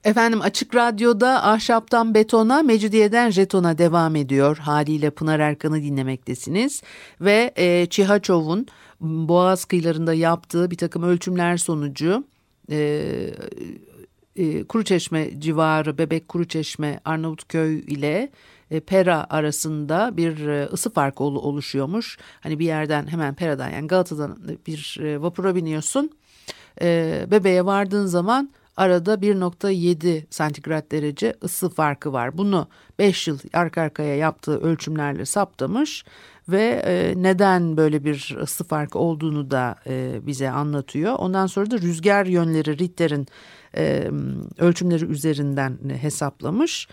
Efendim 0.04 0.42
Açık 0.42 0.76
Radyo'da 0.76 1.46
Ahşaptan 1.46 2.14
Betona, 2.14 2.62
Mecidiyeden 2.64 3.30
Jeton'a 3.30 3.78
devam 3.78 4.16
ediyor. 4.16 4.58
Haliyle 4.58 5.10
Pınar 5.10 5.40
Erkan'ı 5.40 5.84
dinlemektesiniz. 5.84 6.82
Ve 7.22 7.54
e, 7.56 7.86
Çihaçov'un 7.86 8.68
Boğaz 9.02 9.66
kıyılarında 9.66 10.14
yaptığı 10.14 10.72
bir 10.72 10.78
takım 10.78 11.04
ölçümler 11.04 11.58
sonucu... 11.58 12.33
E, 12.72 13.30
e, 14.36 14.64
Kuruçeşme 14.64 15.42
civarı 15.42 15.98
Bebek 15.98 16.28
Kuruçeşme 16.28 17.00
Arnavutköy 17.06 17.80
ile 17.80 18.32
e, 18.72 18.80
Pera 18.80 19.28
arasında 19.30 20.18
bir 20.18 20.48
e, 20.48 20.66
ısı 20.66 20.90
farkı 20.90 21.24
ol, 21.24 21.36
oluşuyormuş. 21.36 22.18
Hani 22.42 22.60
bir 22.60 22.66
yerden 22.66 23.08
hemen 23.08 23.34
Pera'dan 23.34 23.70
yani 23.70 23.88
Galata'dan 23.88 24.38
bir 24.68 25.00
e, 25.02 25.22
vapura 25.22 25.56
biniyorsun. 25.56 26.10
E, 26.82 27.26
bebeğe 27.32 27.66
vardığın 27.66 28.06
zaman 28.06 28.50
arada 28.78 29.14
1.7 29.14 30.24
santigrat 30.30 30.92
derece 30.92 31.34
ısı 31.44 31.70
farkı 31.70 32.14
var. 32.14 32.38
Bunu 32.38 32.68
5 33.00 33.28
yıl 33.28 33.40
arka 33.54 33.82
arkaya 33.82 34.16
yaptığı 34.16 34.60
ölçümlerle 34.62 35.26
saptamış 35.26 36.06
ve 36.50 36.82
e, 36.86 37.14
neden 37.16 37.78
böyle 37.78 38.04
bir 38.04 38.38
ısı 38.42 38.64
farkı 38.64 39.00
olduğunu 39.00 39.52
da 39.52 39.76
e, 39.88 40.20
bize 40.28 40.50
anlatıyor. 40.50 41.16
Ondan 41.20 41.48
sonra 41.48 41.72
da 41.72 41.78
rüzgar 41.78 42.26
yönleri 42.26 42.78
Ritter'in 42.78 43.28
e, 43.78 44.10
ölçümleri 44.58 45.06
üzerinden 45.06 45.78
hesaplamış. 46.02 46.88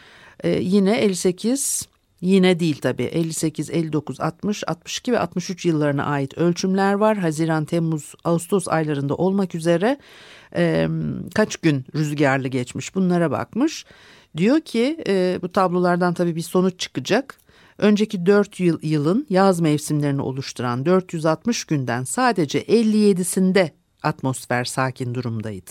Yine 0.44 0.96
58 0.96 1.88
Yine 2.20 2.60
değil 2.60 2.78
tabii 2.80 3.02
58, 3.02 3.70
59, 3.70 4.20
60, 4.20 4.64
62 4.68 5.12
ve 5.12 5.18
63 5.18 5.64
yıllarına 5.66 6.04
ait 6.04 6.38
ölçümler 6.38 6.92
var. 6.92 7.18
Haziran, 7.18 7.64
Temmuz, 7.64 8.14
Ağustos 8.25 8.68
aylarında 8.68 9.14
olmak 9.14 9.54
üzere 9.54 9.99
e, 10.57 10.88
kaç 11.35 11.57
gün 11.57 11.85
rüzgarlı 11.95 12.49
geçmiş 12.49 12.95
bunlara 12.95 13.30
bakmış. 13.30 13.85
Diyor 14.37 14.61
ki 14.61 15.04
e, 15.07 15.38
bu 15.42 15.52
tablolardan 15.52 16.14
tabii 16.14 16.37
bir 16.37 16.40
sonuç 16.40 16.78
çıkacak. 16.80 17.37
Önceki 17.78 18.26
4 18.26 18.61
yıl, 18.61 18.78
yılın 18.83 19.26
yaz 19.30 19.61
mevsimlerini 19.61 20.23
oluşturan 20.23 20.87
460 20.87 21.64
günden 21.64 22.04
sadece 22.04 22.62
57'sinde 22.62 23.71
atmosfer 24.02 24.64
sakin 24.64 25.14
durumdaydı. 25.14 25.71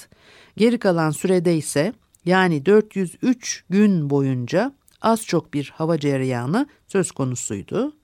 Geri 0.57 0.79
kalan 0.79 1.11
sürede 1.11 1.57
ise 1.57 1.93
yani 2.25 2.65
403 2.65 3.63
gün 3.69 4.09
boyunca 4.09 4.73
az 5.01 5.25
çok 5.25 5.53
bir 5.53 5.73
hava 5.75 5.99
cereyanı 5.99 6.67
söz 6.87 7.11
konusuydu. 7.11 7.95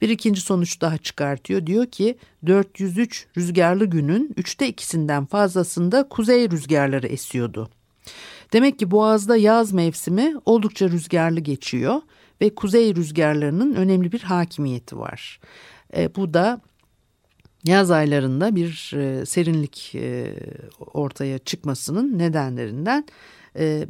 Bir 0.00 0.08
ikinci 0.08 0.40
sonuç 0.40 0.80
daha 0.80 0.98
çıkartıyor. 0.98 1.66
Diyor 1.66 1.86
ki 1.86 2.18
403 2.46 3.26
rüzgarlı 3.36 3.84
günün 3.84 4.34
üçte 4.36 4.68
ikisinden 4.68 5.26
fazlasında 5.26 6.08
kuzey 6.08 6.50
rüzgarları 6.50 7.06
esiyordu. 7.06 7.70
Demek 8.52 8.78
ki 8.78 8.90
Boğaz'da 8.90 9.36
yaz 9.36 9.72
mevsimi 9.72 10.34
oldukça 10.46 10.88
rüzgarlı 10.88 11.40
geçiyor 11.40 12.00
ve 12.40 12.54
kuzey 12.54 12.94
rüzgarlarının 12.94 13.74
önemli 13.74 14.12
bir 14.12 14.20
hakimiyeti 14.20 14.98
var. 14.98 15.40
E, 15.96 16.14
bu 16.14 16.34
da 16.34 16.60
yaz 17.64 17.90
aylarında 17.90 18.56
bir 18.56 18.92
e, 18.96 19.26
serinlik 19.26 19.94
e, 19.94 20.34
ortaya 20.80 21.38
çıkmasının 21.38 22.18
nedenlerinden 22.18 23.04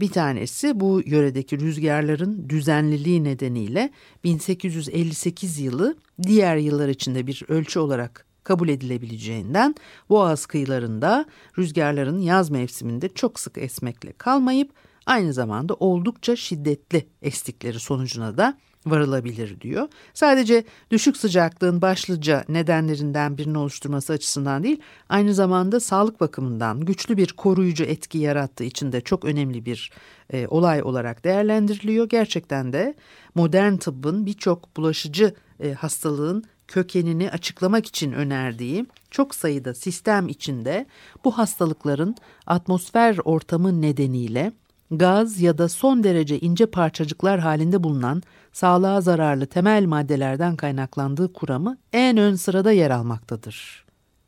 bir 0.00 0.08
tanesi 0.08 0.80
bu 0.80 1.02
yöredeki 1.06 1.60
rüzgarların 1.60 2.48
düzenliliği 2.48 3.24
nedeniyle 3.24 3.90
1858 4.24 5.58
yılı 5.58 5.96
diğer 6.22 6.56
yıllar 6.56 6.88
içinde 6.88 7.26
bir 7.26 7.44
ölçü 7.48 7.78
olarak 7.78 8.26
kabul 8.44 8.68
edilebileceğinden 8.68 9.74
Boğaz 10.08 10.46
kıyılarında 10.46 11.26
rüzgarların 11.58 12.18
yaz 12.18 12.50
mevsiminde 12.50 13.08
çok 13.08 13.40
sık 13.40 13.58
esmekle 13.58 14.12
kalmayıp 14.12 14.72
aynı 15.06 15.32
zamanda 15.32 15.74
oldukça 15.74 16.36
şiddetli 16.36 17.06
estikleri 17.22 17.80
sonucuna 17.80 18.36
da 18.38 18.58
varılabilir 18.86 19.60
diyor. 19.60 19.88
Sadece 20.14 20.64
düşük 20.90 21.16
sıcaklığın 21.16 21.82
başlıca 21.82 22.44
nedenlerinden 22.48 23.38
birini 23.38 23.58
oluşturması 23.58 24.12
açısından 24.12 24.62
değil, 24.62 24.80
aynı 25.08 25.34
zamanda 25.34 25.80
sağlık 25.80 26.20
bakımından 26.20 26.80
güçlü 26.80 27.16
bir 27.16 27.32
koruyucu 27.32 27.84
etki 27.84 28.18
yarattığı 28.18 28.64
için 28.64 28.92
de 28.92 29.00
çok 29.00 29.24
önemli 29.24 29.64
bir 29.64 29.92
e, 30.32 30.46
olay 30.46 30.82
olarak 30.82 31.24
değerlendiriliyor. 31.24 32.08
Gerçekten 32.08 32.72
de 32.72 32.94
modern 33.34 33.76
tıbbın 33.76 34.26
birçok 34.26 34.76
bulaşıcı 34.76 35.34
e, 35.60 35.72
hastalığın 35.72 36.44
kökenini 36.68 37.30
açıklamak 37.30 37.86
için 37.86 38.12
önerdiği 38.12 38.86
çok 39.10 39.34
sayıda 39.34 39.74
sistem 39.74 40.28
içinde 40.28 40.86
bu 41.24 41.38
hastalıkların 41.38 42.16
atmosfer 42.46 43.18
ortamı 43.24 43.82
nedeniyle 43.82 44.52
gaz 44.90 45.40
ya 45.40 45.58
da 45.58 45.68
son 45.68 46.04
derece 46.04 46.38
ince 46.38 46.66
parçacıklar 46.66 47.40
halinde 47.40 47.82
bulunan 47.82 48.22
sağlığa 48.52 49.00
zararlı 49.00 49.46
temel 49.46 49.84
maddelerden 49.84 50.56
kaynaklandığı 50.56 51.32
kuramı 51.32 51.78
en 51.92 52.16
ön 52.16 52.34
sırada 52.34 52.72
yer 52.72 52.90
almaktadır, 52.90 53.84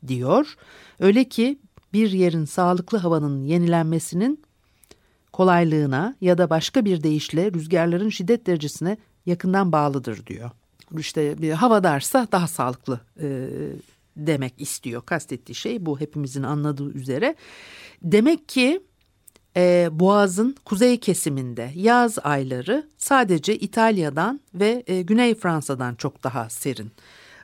diyor. 0.07 0.55
Öyle 0.99 1.23
ki 1.23 1.59
bir 1.93 2.11
yerin 2.11 2.45
sağlıklı 2.45 2.97
havanın 2.97 3.43
yenilenmesinin 3.43 4.41
kolaylığına 5.33 6.15
ya 6.21 6.37
da 6.37 6.49
başka 6.49 6.85
bir 6.85 7.03
deyişle 7.03 7.53
rüzgarların 7.53 8.09
şiddet 8.09 8.47
derecesine 8.47 8.97
yakından 9.25 9.71
bağlıdır 9.71 10.25
diyor. 10.25 10.51
İşte 10.97 11.41
bir 11.41 11.51
hava 11.51 11.83
darsa 11.83 12.27
daha 12.31 12.47
sağlıklı 12.47 12.99
e, 13.21 13.47
demek 14.17 14.53
istiyor. 14.57 15.01
Kastettiği 15.01 15.55
şey 15.55 15.85
bu 15.85 15.99
hepimizin 15.99 16.43
anladığı 16.43 16.91
üzere. 16.93 17.35
Demek 18.03 18.49
ki 18.49 18.81
e, 19.57 19.89
Boğaz'ın 19.91 20.55
kuzey 20.65 20.99
kesiminde 20.99 21.71
yaz 21.75 22.17
ayları 22.23 22.87
sadece 22.97 23.55
İtalya'dan 23.55 24.41
ve 24.53 24.83
e, 24.87 25.01
Güney 25.01 25.35
Fransa'dan 25.35 25.95
çok 25.95 26.23
daha 26.23 26.49
serin. 26.49 26.91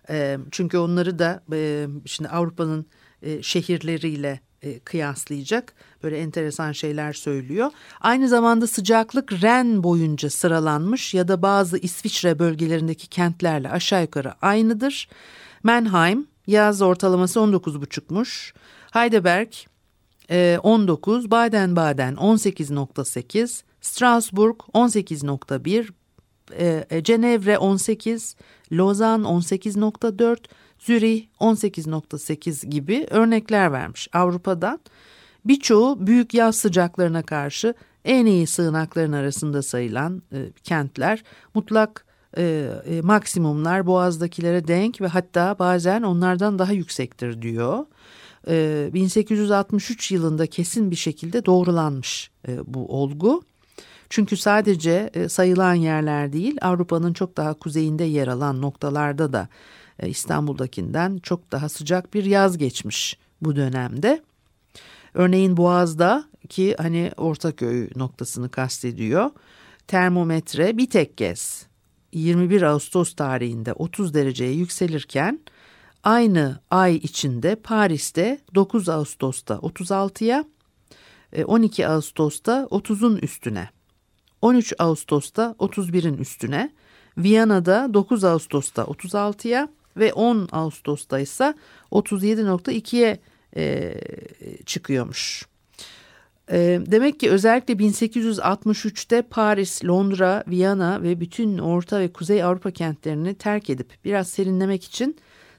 E, 0.09 0.37
çünkü 0.51 0.77
onları 0.77 1.19
da 1.19 1.43
e, 1.53 1.87
şimdi 2.05 2.29
Avrupa'nın 2.29 2.85
e, 3.21 3.41
şehirleriyle 3.41 4.39
e, 4.61 4.79
kıyaslayacak 4.79 5.73
böyle 6.03 6.17
enteresan 6.17 6.71
şeyler 6.71 7.13
söylüyor. 7.13 7.71
Aynı 8.01 8.27
zamanda 8.27 8.67
sıcaklık 8.67 9.43
Ren 9.43 9.83
boyunca 9.83 10.29
sıralanmış 10.29 11.13
ya 11.13 11.27
da 11.27 11.41
bazı 11.41 11.77
İsviçre 11.77 12.39
bölgelerindeki 12.39 13.07
kentlerle 13.07 13.69
aşağı 13.69 14.01
yukarı 14.01 14.33
aynıdır. 14.41 15.09
Mannheim 15.63 16.27
yaz 16.47 16.81
ortalaması 16.81 17.39
19,5'muş. 17.39 18.53
Heidelberg 18.91 19.53
19, 20.63 21.25
e, 21.25 21.31
Baden-Baden 21.31 22.13
18.8, 22.15 23.63
Strasbourg 23.81 24.57
18.1, 24.73 25.89
e, 26.91 27.03
Cenevre 27.03 27.57
18, 27.57 28.35
Lozan 28.71 29.23
18.4, 29.23 30.37
Zürih 30.79 31.25
18.8 31.39 32.65
gibi 32.65 33.07
örnekler 33.09 33.71
vermiş 33.71 34.09
Avrupa'dan. 34.13 34.79
Birçoğu 35.45 36.07
büyük 36.07 36.33
yaz 36.33 36.55
sıcaklarına 36.55 37.23
karşı 37.23 37.73
en 38.05 38.25
iyi 38.25 38.47
sığınakların 38.47 39.11
arasında 39.11 39.61
sayılan 39.61 40.21
e, 40.31 40.51
kentler 40.63 41.23
mutlak 41.53 42.05
e, 42.37 42.69
e, 42.85 43.01
maksimumlar 43.01 43.87
boğazdakilere 43.87 44.67
denk 44.67 45.01
ve 45.01 45.07
hatta 45.07 45.59
bazen 45.59 46.01
onlardan 46.01 46.59
daha 46.59 46.71
yüksektir 46.71 47.41
diyor. 47.41 47.85
E, 48.47 48.89
1863 48.93 50.11
yılında 50.11 50.47
kesin 50.47 50.91
bir 50.91 50.95
şekilde 50.95 51.45
doğrulanmış 51.45 52.31
e, 52.47 52.73
bu 52.73 53.01
olgu. 53.01 53.43
Çünkü 54.09 54.37
sadece 54.37 55.09
e, 55.13 55.29
sayılan 55.29 55.73
yerler 55.73 56.33
değil 56.33 56.57
Avrupa'nın 56.61 57.13
çok 57.13 57.37
daha 57.37 57.53
kuzeyinde 57.53 58.03
yer 58.03 58.27
alan 58.27 58.61
noktalarda 58.61 59.33
da 59.33 59.47
e, 59.99 60.09
İstanbul'dakinden 60.09 61.17
çok 61.17 61.51
daha 61.51 61.69
sıcak 61.69 62.13
bir 62.13 62.23
yaz 62.25 62.57
geçmiş 62.57 63.17
bu 63.41 63.55
dönemde. 63.55 64.21
Örneğin 65.13 65.57
Boğaz'da 65.57 66.25
ki 66.49 66.75
hani 66.77 67.11
Ortaköy 67.17 67.89
noktasını 67.95 68.49
kastediyor. 68.49 69.31
Termometre 69.87 70.77
bir 70.77 70.89
tek 70.89 71.17
kez 71.17 71.65
21 72.13 72.61
Ağustos 72.61 73.13
tarihinde 73.13 73.73
30 73.73 74.13
dereceye 74.13 74.51
yükselirken 74.53 75.39
aynı 76.03 76.59
ay 76.71 76.95
içinde 76.95 77.55
Paris'te 77.55 78.39
9 78.55 78.89
Ağustos'ta 78.89 79.53
36'ya 79.53 80.45
12 81.45 81.83
e, 81.83 81.87
Ağustos'ta 81.87 82.67
30'un 82.71 83.17
üstüne 83.17 83.69
13 84.41 84.73
Ağustos'ta 84.79 85.55
31'in 85.59 86.17
üstüne 86.17 86.71
Viyana'da 87.17 87.93
9 87.93 88.23
Ağustos'ta 88.23 88.81
36'ya 88.81 89.69
ve 89.97 90.13
10 90.13 90.47
Ağustos'ta 90.51 91.19
ise 91.19 91.53
37.2'ye 91.91 93.19
e, 93.55 93.95
çıkıyormuş. 94.65 95.45
E, 96.51 96.81
demek 96.85 97.19
ki 97.19 97.29
özellikle 97.29 97.73
1863'te 97.73 99.21
Paris, 99.21 99.85
Londra, 99.85 100.43
Viyana 100.47 101.03
ve 101.03 101.19
bütün 101.19 101.57
Orta 101.57 101.99
ve 101.99 102.13
Kuzey 102.13 102.43
Avrupa 102.43 102.71
kentlerini 102.71 103.35
terk 103.35 103.69
edip 103.69 103.93
biraz 104.05 104.29
serinlemek 104.29 104.83
için 104.83 105.17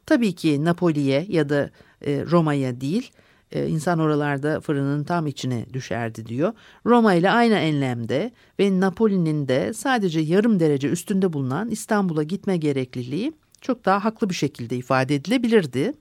tabii 0.08 0.34
ki 0.34 0.64
Napoli'ye 0.64 1.26
ya 1.28 1.48
da 1.48 1.70
e, 2.06 2.24
Roma'ya 2.30 2.80
değil 2.80 3.10
e, 3.52 3.66
insan 3.66 3.98
oralarda 3.98 4.60
fırının 4.60 5.04
tam 5.04 5.26
içine 5.26 5.66
düşerdi 5.72 6.26
diyor. 6.26 6.52
Roma 6.86 7.14
ile 7.14 7.30
aynı 7.30 7.54
enlemde 7.54 8.32
ve 8.60 8.80
Napoli'nin 8.80 9.48
de 9.48 9.72
sadece 9.74 10.20
yarım 10.20 10.60
derece 10.60 10.88
üstünde 10.88 11.32
bulunan 11.32 11.70
İstanbul'a 11.70 12.22
gitme 12.22 12.56
gerekliliği 12.56 13.32
çok 13.60 13.84
daha 13.84 14.04
haklı 14.04 14.30
bir 14.30 14.34
şekilde 14.34 14.76
ifade 14.76 15.14
edilebilirdi. 15.14 15.92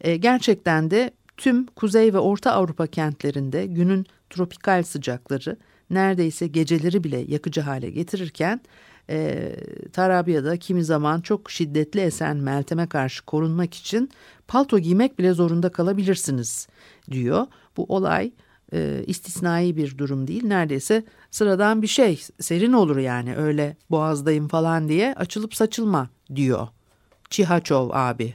E, 0.00 0.16
gerçekten 0.16 0.90
de 0.90 1.10
tüm 1.36 1.66
Kuzey 1.66 2.14
ve 2.14 2.18
Orta 2.18 2.52
Avrupa 2.52 2.86
kentlerinde 2.86 3.66
günün 3.66 4.06
tropikal 4.30 4.82
sıcakları 4.82 5.56
neredeyse 5.90 6.46
geceleri 6.46 7.04
bile 7.04 7.24
yakıcı 7.28 7.60
hale 7.60 7.90
getirirken 7.90 8.60
e, 9.10 9.54
Tarabya'da 9.92 10.56
kimi 10.56 10.84
zaman 10.84 11.20
çok 11.20 11.50
şiddetli 11.50 12.00
esen 12.00 12.36
Meltem'e 12.36 12.86
karşı 12.86 13.24
korunmak 13.24 13.74
için 13.74 14.10
palto 14.48 14.78
giymek 14.78 15.18
bile 15.18 15.32
zorunda 15.32 15.68
kalabilirsiniz 15.68 16.68
diyor. 17.10 17.46
Bu 17.76 17.84
olay 17.88 18.32
e, 18.72 19.04
istisnai 19.06 19.76
bir 19.76 19.98
durum 19.98 20.26
değil 20.26 20.44
neredeyse 20.44 21.04
sıradan 21.30 21.82
bir 21.82 21.86
şey 21.86 22.22
serin 22.40 22.72
olur 22.72 22.96
yani 22.96 23.36
öyle 23.36 23.76
boğazdayım 23.90 24.48
falan 24.48 24.88
diye 24.88 25.14
açılıp 25.14 25.54
saçılma 25.54 26.10
diyor 26.34 26.68
Çihaçov 27.30 27.90
abi. 27.92 28.34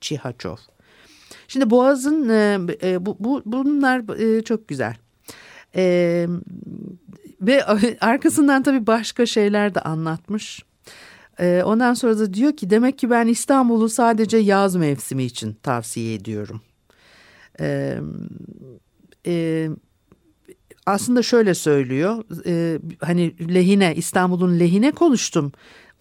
Çihaçov. 0.00 0.56
Şimdi 1.48 1.70
Boğaz'ın 1.70 2.28
e, 2.28 2.58
e, 2.82 3.06
bu, 3.06 3.16
bu 3.20 3.42
bunlar 3.46 4.18
e, 4.18 4.42
çok 4.42 4.68
güzel. 4.68 4.96
E, 5.76 6.26
ve 7.40 7.64
arkasından 8.00 8.62
tabii 8.62 8.86
başka 8.86 9.26
şeyler 9.26 9.74
de 9.74 9.80
anlatmış. 9.80 10.62
E, 11.40 11.62
ondan 11.64 11.94
sonra 11.94 12.18
da 12.18 12.34
diyor 12.34 12.56
ki 12.56 12.70
demek 12.70 12.98
ki 12.98 13.10
ben 13.10 13.26
İstanbul'u 13.26 13.88
sadece 13.88 14.36
yaz 14.36 14.76
mevsimi 14.76 15.24
için 15.24 15.52
tavsiye 15.62 16.14
ediyorum. 16.14 16.60
E, 17.60 17.98
e, 19.26 19.68
aslında 20.86 21.22
şöyle 21.22 21.54
söylüyor 21.54 22.24
e, 22.46 22.78
hani 23.00 23.54
lehine 23.54 23.94
İstanbul'un 23.96 24.60
lehine 24.60 24.90
konuştum. 24.90 25.52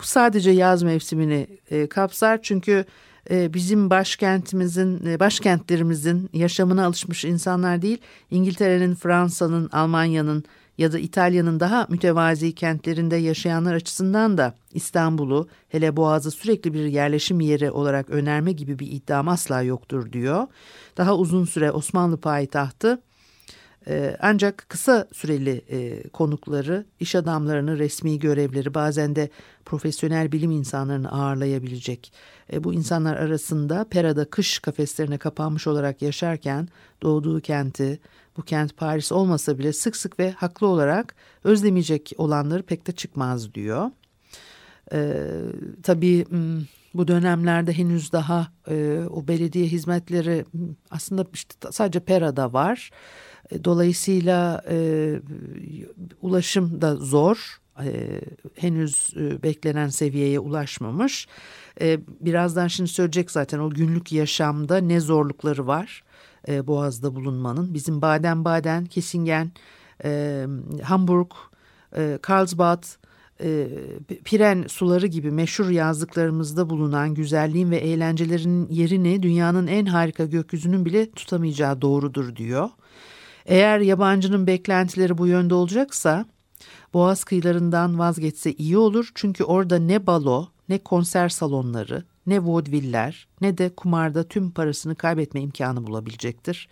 Bu 0.01 0.05
sadece 0.05 0.51
yaz 0.51 0.83
mevsimini 0.83 1.47
e, 1.71 1.87
kapsar 1.87 2.39
çünkü 2.41 2.85
e, 3.31 3.53
bizim 3.53 3.89
başkentimizin, 3.89 5.05
e, 5.05 5.19
başkentlerimizin 5.19 6.29
yaşamına 6.33 6.85
alışmış 6.85 7.25
insanlar 7.25 7.81
değil, 7.81 7.97
İngiltere'nin, 8.31 8.95
Fransa'nın, 8.95 9.69
Almanya'nın 9.71 10.43
ya 10.77 10.91
da 10.91 10.99
İtalya'nın 10.99 11.59
daha 11.59 11.87
mütevazi 11.89 12.55
kentlerinde 12.55 13.15
yaşayanlar 13.15 13.73
açısından 13.73 14.37
da 14.37 14.55
İstanbul'u 14.73 15.47
hele 15.69 15.97
Boğaz'ı 15.97 16.31
sürekli 16.31 16.73
bir 16.73 16.85
yerleşim 16.85 17.39
yeri 17.39 17.71
olarak 17.71 18.09
önerme 18.09 18.51
gibi 18.51 18.79
bir 18.79 18.91
iddiam 18.91 19.27
asla 19.27 19.61
yoktur 19.61 20.11
diyor. 20.11 20.47
Daha 20.97 21.15
uzun 21.15 21.45
süre 21.45 21.71
Osmanlı 21.71 22.17
payitahtı 22.17 23.01
ee, 23.89 24.17
ancak 24.19 24.65
kısa 24.69 25.07
süreli 25.13 25.61
e, 25.69 26.09
konukları, 26.09 26.85
iş 26.99 27.15
adamlarını, 27.15 27.79
resmi 27.79 28.19
görevleri 28.19 28.73
bazen 28.73 29.15
de 29.15 29.29
profesyonel 29.65 30.31
bilim 30.31 30.51
insanlarını 30.51 31.11
ağırlayabilecek. 31.11 32.13
E, 32.53 32.63
bu 32.63 32.73
insanlar 32.73 33.15
arasında 33.15 33.85
Pera'da 33.89 34.25
kış 34.25 34.59
kafeslerine 34.59 35.17
kapanmış 35.17 35.67
olarak 35.67 36.01
yaşarken 36.01 36.67
doğduğu 37.01 37.41
kenti, 37.41 37.99
bu 38.37 38.41
kent 38.41 38.77
Paris 38.77 39.11
olmasa 39.11 39.59
bile 39.59 39.73
sık 39.73 39.95
sık 39.95 40.19
ve 40.19 40.31
haklı 40.31 40.67
olarak 40.67 41.15
özlemeyecek 41.43 42.11
olanları 42.17 42.63
pek 42.63 42.87
de 42.87 42.91
çıkmaz 42.91 43.53
diyor. 43.53 43.91
E, 44.93 45.23
tabii 45.83 46.25
bu 46.93 47.07
dönemlerde 47.07 47.73
henüz 47.73 48.11
daha 48.11 48.47
e, 48.69 48.99
o 49.09 49.27
belediye 49.27 49.65
hizmetleri 49.65 50.45
aslında 50.91 51.25
işte 51.33 51.55
sadece 51.71 51.99
Pera'da 51.99 52.53
var. 52.53 52.91
E, 53.51 53.63
dolayısıyla 53.63 54.63
e, 54.69 55.19
ulaşım 56.21 56.81
da 56.81 56.95
zor. 56.95 57.57
E, 57.83 58.21
henüz 58.55 59.13
e, 59.15 59.43
beklenen 59.43 59.87
seviyeye 59.87 60.39
ulaşmamış. 60.39 61.27
E, 61.81 61.99
birazdan 62.19 62.67
şimdi 62.67 62.89
söyleyecek 62.89 63.31
zaten 63.31 63.59
o 63.59 63.69
günlük 63.69 64.11
yaşamda 64.11 64.77
ne 64.77 64.99
zorlukları 64.99 65.67
var 65.67 66.03
e, 66.47 66.67
Boğaz'da 66.67 67.15
bulunmanın. 67.15 67.73
Bizim 67.73 68.01
Baden-Baden, 68.01 68.85
Kissingen, 68.85 69.51
e, 70.03 70.45
Hamburg, 70.83 71.31
e, 71.97 72.19
Karlsbad, 72.21 72.83
e, 73.43 73.67
Piren 74.23 74.65
suları 74.67 75.07
gibi 75.07 75.31
meşhur 75.31 75.69
yazdıklarımızda 75.69 76.69
bulunan 76.69 77.13
güzelliğin 77.13 77.71
ve 77.71 77.77
eğlencelerin 77.77 78.67
yerini 78.69 79.23
dünyanın 79.23 79.67
en 79.67 79.85
harika 79.85 80.25
gökyüzünün 80.25 80.85
bile 80.85 81.11
tutamayacağı 81.11 81.81
doğrudur 81.81 82.35
diyor. 82.35 82.69
Eğer 83.45 83.79
yabancının 83.79 84.47
beklentileri 84.47 85.17
bu 85.17 85.27
yönde 85.27 85.53
olacaksa 85.53 86.25
Boğaz 86.93 87.23
kıyılarından 87.23 87.99
vazgeçse 87.99 88.53
iyi 88.53 88.77
olur 88.77 89.11
çünkü 89.15 89.43
orada 89.43 89.79
ne 89.79 90.07
balo, 90.07 90.47
ne 90.69 90.77
konser 90.77 91.29
salonları, 91.29 92.03
ne 92.27 92.45
vaudeviller, 92.45 93.27
ne 93.41 93.57
de 93.57 93.69
kumarda 93.69 94.23
tüm 94.23 94.51
parasını 94.51 94.95
kaybetme 94.95 95.41
imkanı 95.41 95.87
bulabilecektir. 95.87 96.67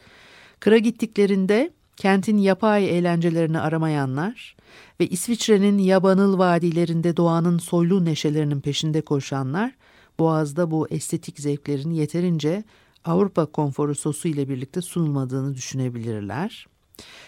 Kıra 0.60 0.78
gittiklerinde 0.78 1.72
kentin 1.96 2.38
yapay 2.38 2.98
eğlencelerini 2.98 3.60
aramayanlar 3.60 4.56
ve 5.00 5.08
İsviçre'nin 5.08 5.78
yabanıl 5.78 6.38
vadilerinde 6.38 7.18
doğanın 7.18 7.58
soylu 7.58 8.06
neşelerinin 8.06 8.62
peşinde 8.62 9.02
koşanlar 9.02 9.72
Boğaz'da 10.20 10.72
bu 10.72 10.88
estetik 10.89 11.39
zevklerin 11.39 11.91
yeterince 11.91 12.63
Avrupa 13.06 13.46
konforu 13.46 13.96
sosu 13.96 14.28
ile 14.28 14.50
birlikte 14.50 14.82
sunulmadığını 14.82 15.56
düşünebilirler. 15.56 16.68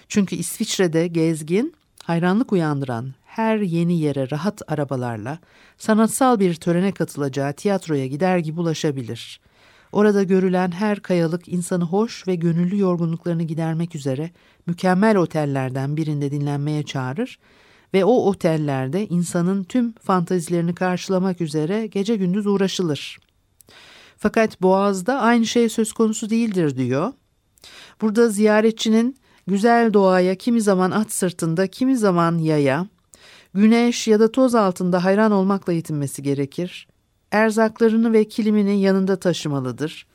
Çünkü 0.08 0.36
İsviçre'de 0.36 1.08
gezgin 1.08 1.74
hayranlık 2.08 2.54
uyandıran 2.54 3.14
her 3.26 3.58
yeni 3.58 4.00
yere 4.00 4.32
rahat 4.32 4.62
arabalarla 4.68 5.40
sanatsal 5.78 6.40
bir 6.40 6.56
törene 6.56 6.92
katılacağı 6.92 7.54
tiyatroya 7.54 8.08
gider 8.08 8.38
gibi 8.38 8.60
ulaşabilir. 8.60 9.40
Orada 9.92 10.24
görülen 10.24 10.72
her 10.72 11.00
kayalık 11.00 11.48
insanı 11.48 11.84
hoş 11.84 12.28
ve 12.28 12.36
gönüllü 12.36 12.80
yorgunluklarını 12.80 13.44
gidermek 13.44 13.96
üzere 13.96 14.32
mükemmel 14.68 15.18
otellerden 15.18 15.98
birinde 15.98 16.32
dinlenmeye 16.32 16.84
çağırır 16.84 17.40
ve 17.94 18.06
o 18.06 18.26
otellerde 18.30 19.08
insanın 19.08 19.64
tüm 19.64 19.94
fantazilerini 19.94 20.76
karşılamak 20.76 21.42
üzere 21.42 21.88
gece 21.88 22.16
gündüz 22.16 22.48
uğraşılır. 22.48 23.18
Fakat 24.18 24.62
Boğaz'da 24.62 25.20
aynı 25.20 25.46
şey 25.46 25.70
söz 25.70 25.94
konusu 25.94 26.30
değildir 26.30 26.78
diyor. 26.78 27.14
Burada 28.02 28.30
ziyaretçinin 28.30 29.18
güzel 29.48 29.94
doğaya 29.94 30.36
kimi 30.36 30.62
zaman 30.62 30.92
at 30.92 31.12
sırtında, 31.12 31.68
kimi 31.68 31.98
zaman 31.98 32.38
yaya, 32.38 32.88
güneş 33.54 34.08
ya 34.08 34.20
da 34.20 34.32
toz 34.32 34.56
altında 34.56 35.04
hayran 35.04 35.32
olmakla 35.32 35.74
yetinmesi 35.74 36.24
gerekir. 36.24 36.88
Erzaklarını 37.32 38.14
ve 38.14 38.28
kilimini 38.28 38.82
yanında 38.82 39.16
taşımalıdır. 39.20 40.08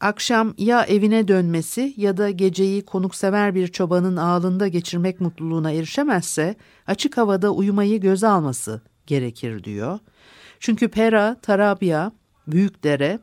Akşam 0.00 0.54
ya 0.58 0.82
evine 0.82 1.28
dönmesi 1.28 1.94
ya 1.96 2.16
da 2.16 2.30
geceyi 2.30 2.82
konuksever 2.82 3.54
bir 3.54 3.68
çobanın 3.68 4.16
ağlında 4.16 4.68
geçirmek 4.68 5.20
mutluluğuna 5.20 5.72
erişemezse 5.72 6.56
açık 6.86 7.16
havada 7.16 7.50
uyumayı 7.50 8.00
göze 8.00 8.28
alması 8.28 8.80
gerekir 9.06 9.64
diyor. 9.64 9.98
Çünkü 10.60 10.88
Pera, 10.88 11.36
Tarabya, 11.42 12.12
Büyükdere 12.46 13.18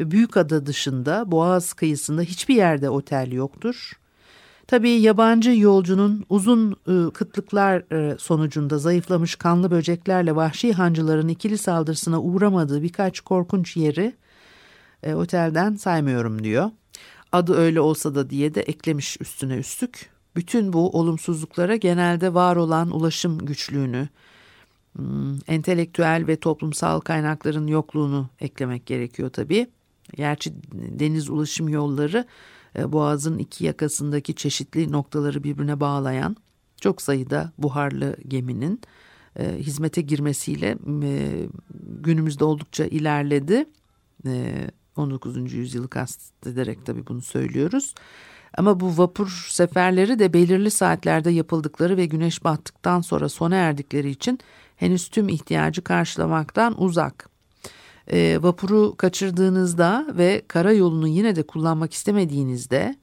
ve 0.00 0.10
Büyükada 0.10 0.66
dışında 0.66 1.30
Boğaz 1.30 1.72
kıyısında 1.72 2.22
hiçbir 2.22 2.54
yerde 2.54 2.90
otel 2.90 3.32
yoktur. 3.32 3.92
Tabii 4.72 4.90
yabancı 4.90 5.50
yolcunun 5.50 6.24
uzun 6.28 6.76
ıı, 6.88 7.12
kıtlıklar 7.12 7.84
ıı, 7.92 8.18
sonucunda 8.18 8.78
zayıflamış 8.78 9.36
kanlı 9.36 9.70
böceklerle 9.70 10.36
vahşi 10.36 10.72
hancıların 10.72 11.28
ikili 11.28 11.58
saldırısına 11.58 12.22
uğramadığı 12.22 12.82
birkaç 12.82 13.20
korkunç 13.20 13.76
yeri 13.76 14.14
e, 15.02 15.14
otelden 15.14 15.74
saymıyorum 15.74 16.44
diyor. 16.44 16.70
Adı 17.32 17.54
öyle 17.54 17.80
olsa 17.80 18.14
da 18.14 18.30
diye 18.30 18.54
de 18.54 18.60
eklemiş 18.60 19.16
üstüne 19.20 19.56
üstlük. 19.56 20.10
Bütün 20.36 20.72
bu 20.72 20.90
olumsuzluklara 20.90 21.76
genelde 21.76 22.34
var 22.34 22.56
olan 22.56 22.90
ulaşım 22.90 23.38
güçlüğünü, 23.38 24.08
entelektüel 25.48 26.26
ve 26.26 26.36
toplumsal 26.36 27.00
kaynakların 27.00 27.66
yokluğunu 27.66 28.28
eklemek 28.40 28.86
gerekiyor 28.86 29.30
tabii. 29.30 29.66
Gerçi 30.16 30.52
deniz 30.72 31.30
ulaşım 31.30 31.68
yolları 31.68 32.24
Boğaz'ın 32.76 33.38
iki 33.38 33.64
yakasındaki 33.64 34.34
çeşitli 34.34 34.92
noktaları 34.92 35.44
birbirine 35.44 35.80
bağlayan 35.80 36.36
çok 36.80 37.02
sayıda 37.02 37.52
buharlı 37.58 38.16
geminin 38.28 38.80
e, 39.38 39.56
hizmete 39.58 40.00
girmesiyle 40.00 40.76
e, 41.02 41.46
günümüzde 42.02 42.44
oldukça 42.44 42.84
ilerledi. 42.84 43.64
E, 44.26 44.70
19. 44.96 45.52
yüzyılı 45.52 45.88
kastederek 45.88 46.86
tabii 46.86 47.06
bunu 47.06 47.22
söylüyoruz. 47.22 47.94
Ama 48.58 48.80
bu 48.80 48.98
vapur 48.98 49.46
seferleri 49.50 50.18
de 50.18 50.32
belirli 50.32 50.70
saatlerde 50.70 51.30
yapıldıkları 51.30 51.96
ve 51.96 52.06
güneş 52.06 52.44
battıktan 52.44 53.00
sonra 53.00 53.28
sona 53.28 53.56
erdikleri 53.56 54.10
için 54.10 54.38
henüz 54.76 55.08
tüm 55.08 55.28
ihtiyacı 55.28 55.84
karşılamaktan 55.84 56.82
uzak. 56.82 57.31
E, 58.10 58.38
vapuru 58.42 58.96
kaçırdığınızda 58.96 60.06
ve 60.12 60.42
karayolunu 60.48 61.08
yine 61.08 61.36
de 61.36 61.42
kullanmak 61.42 61.92
istemediğinizde 61.92 62.96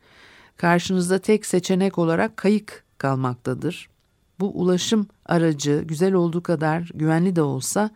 karşınızda 0.57 1.19
tek 1.19 1.45
seçenek 1.45 1.97
olarak 1.97 2.37
kayık 2.37 2.83
kalmaktadır. 2.97 3.89
Bu 4.39 4.61
ulaşım 4.61 5.07
aracı 5.25 5.83
güzel 5.85 6.13
olduğu 6.13 6.43
kadar 6.43 6.91
güvenli 6.93 7.35
de 7.35 7.41
olsa 7.41 7.89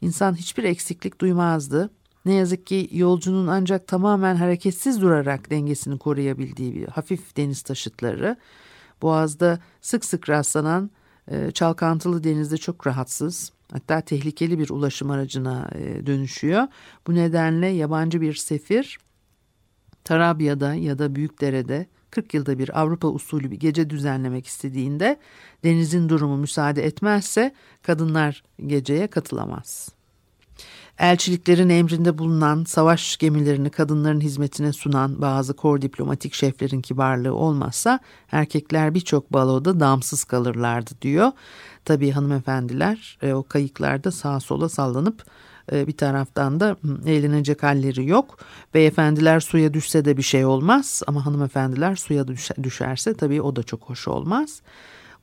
insan 0.00 0.34
hiçbir 0.34 0.64
eksiklik 0.64 1.20
duymazdı. 1.20 1.90
Ne 2.24 2.32
yazık 2.32 2.66
ki 2.66 2.88
yolcunun 2.92 3.46
ancak 3.46 3.86
tamamen 3.86 4.36
hareketsiz 4.36 5.00
durarak 5.00 5.50
dengesini 5.50 5.98
koruyabildiği 5.98 6.74
bir 6.74 6.86
hafif 6.88 7.36
deniz 7.36 7.62
taşıtları 7.62 8.36
Boğaz'da 9.02 9.58
sık 9.80 10.04
sık 10.04 10.28
rastlanan 10.28 10.90
e, 11.30 11.50
çalkantılı 11.50 12.24
denizde 12.24 12.56
çok 12.56 12.86
rahatsız 12.86 13.52
hatta 13.72 14.00
tehlikeli 14.00 14.58
bir 14.58 14.70
ulaşım 14.70 15.10
aracına 15.10 15.70
e, 15.74 16.06
dönüşüyor. 16.06 16.62
Bu 17.06 17.14
nedenle 17.14 17.66
yabancı 17.66 18.20
bir 18.20 18.34
sefir 18.34 18.98
Tarabya'da 20.04 20.74
ya 20.74 20.98
da 20.98 21.14
Büyükdere'de 21.14 21.86
40 22.10 22.34
yılda 22.34 22.58
bir 22.58 22.80
Avrupa 22.80 23.08
usulü 23.08 23.50
bir 23.50 23.56
gece 23.56 23.90
düzenlemek 23.90 24.46
istediğinde 24.46 25.18
denizin 25.64 26.08
durumu 26.08 26.36
müsaade 26.36 26.84
etmezse 26.84 27.54
kadınlar 27.82 28.42
geceye 28.66 29.06
katılamaz. 29.06 29.88
Elçiliklerin 30.98 31.68
emrinde 31.68 32.18
bulunan 32.18 32.64
savaş 32.64 33.16
gemilerini 33.16 33.70
kadınların 33.70 34.20
hizmetine 34.20 34.72
sunan 34.72 35.22
bazı 35.22 35.56
kor 35.56 35.80
diplomatik 35.80 36.34
şeflerin 36.34 36.80
kibarlığı 36.80 37.34
olmazsa 37.34 38.00
erkekler 38.32 38.94
birçok 38.94 39.32
baloda 39.32 39.80
damsız 39.80 40.24
kalırlardı 40.24 40.90
diyor. 41.02 41.32
Tabii 41.88 42.10
hanımefendiler 42.10 43.18
e, 43.22 43.32
o 43.32 43.42
kayıklarda 43.42 44.10
sağa 44.10 44.40
sola 44.40 44.68
sallanıp 44.68 45.24
e, 45.72 45.86
bir 45.86 45.96
taraftan 45.96 46.60
da 46.60 46.76
eğlenecek 47.06 47.62
halleri 47.62 48.06
yok. 48.06 48.38
Beyefendiler 48.74 49.40
suya 49.40 49.74
düşse 49.74 50.04
de 50.04 50.16
bir 50.16 50.22
şey 50.22 50.44
olmaz 50.44 51.02
ama 51.06 51.26
hanımefendiler 51.26 51.96
suya 51.96 52.24
düşerse 52.62 53.14
tabii 53.14 53.42
o 53.42 53.56
da 53.56 53.62
çok 53.62 53.82
hoş 53.82 54.08
olmaz. 54.08 54.62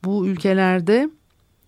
Bu 0.04 0.26
ülkelerde 0.26 1.10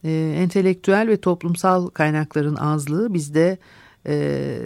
e, 0.05 0.35
entelektüel 0.37 1.09
ve 1.09 1.17
toplumsal 1.17 1.89
kaynakların 1.89 2.57
azlığı 2.57 3.15
bizde 3.15 3.59
e, 4.07 4.59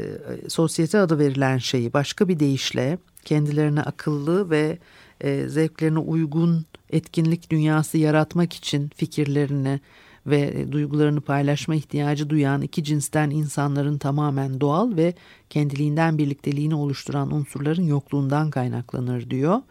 sosyete 0.49 0.99
adı 0.99 1.19
verilen 1.19 1.59
şeyi 1.59 1.93
başka 1.93 2.29
bir 2.29 2.39
deyişle 2.39 2.99
kendilerine 3.25 3.83
akıllı 3.83 4.51
ve 4.51 4.79
e, 5.21 5.49
zevklerine 5.49 5.99
uygun 5.99 6.65
etkinlik 6.91 7.51
dünyası 7.51 7.99
yaratmak 7.99 8.53
için 8.53 8.91
fikirlerini 8.97 9.81
ve 10.27 10.73
duygularını 10.73 11.21
paylaşma 11.21 11.75
ihtiyacı 11.75 12.31
duyan 12.31 12.63
iki 12.63 12.85
cinsten 12.85 13.31
insanların 13.31 13.99
tamamen 13.99 14.61
doğal 14.61 14.97
ve 14.97 15.15
kendiliğinden 15.51 16.19
birlikteliğini 16.19 16.75
oluşturan 16.75 17.35
unsurların 17.35 17.87
yokluğundan 17.87 18.51
kaynaklanır 18.51 19.31
diyor. 19.31 19.63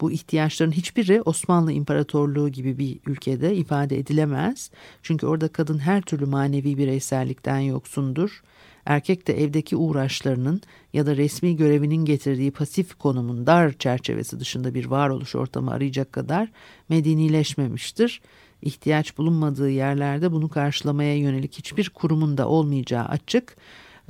Bu 0.00 0.12
ihtiyaçların 0.12 0.72
hiçbiri 0.72 1.22
Osmanlı 1.22 1.72
İmparatorluğu 1.72 2.48
gibi 2.48 2.78
bir 2.78 2.98
ülkede 3.06 3.56
ifade 3.56 3.98
edilemez. 3.98 4.70
Çünkü 5.02 5.26
orada 5.26 5.48
kadın 5.48 5.78
her 5.78 6.02
türlü 6.02 6.26
manevi 6.26 6.78
bireysellikten 6.78 7.58
yoksundur 7.58 8.42
erkek 8.86 9.26
de 9.26 9.42
evdeki 9.42 9.76
uğraşlarının 9.76 10.60
ya 10.92 11.06
da 11.06 11.16
resmi 11.16 11.56
görevinin 11.56 12.04
getirdiği 12.04 12.50
pasif 12.50 12.94
konumun 12.94 13.46
dar 13.46 13.72
çerçevesi 13.72 14.40
dışında 14.40 14.74
bir 14.74 14.86
varoluş 14.86 15.34
ortamı 15.34 15.70
arayacak 15.70 16.12
kadar 16.12 16.48
medenileşmemiştir. 16.88 18.20
İhtiyaç 18.62 19.18
bulunmadığı 19.18 19.70
yerlerde 19.70 20.32
bunu 20.32 20.48
karşılamaya 20.48 21.16
yönelik 21.16 21.58
hiçbir 21.58 21.90
kurumun 21.90 22.38
da 22.38 22.48
olmayacağı 22.48 23.04
açık. 23.04 23.56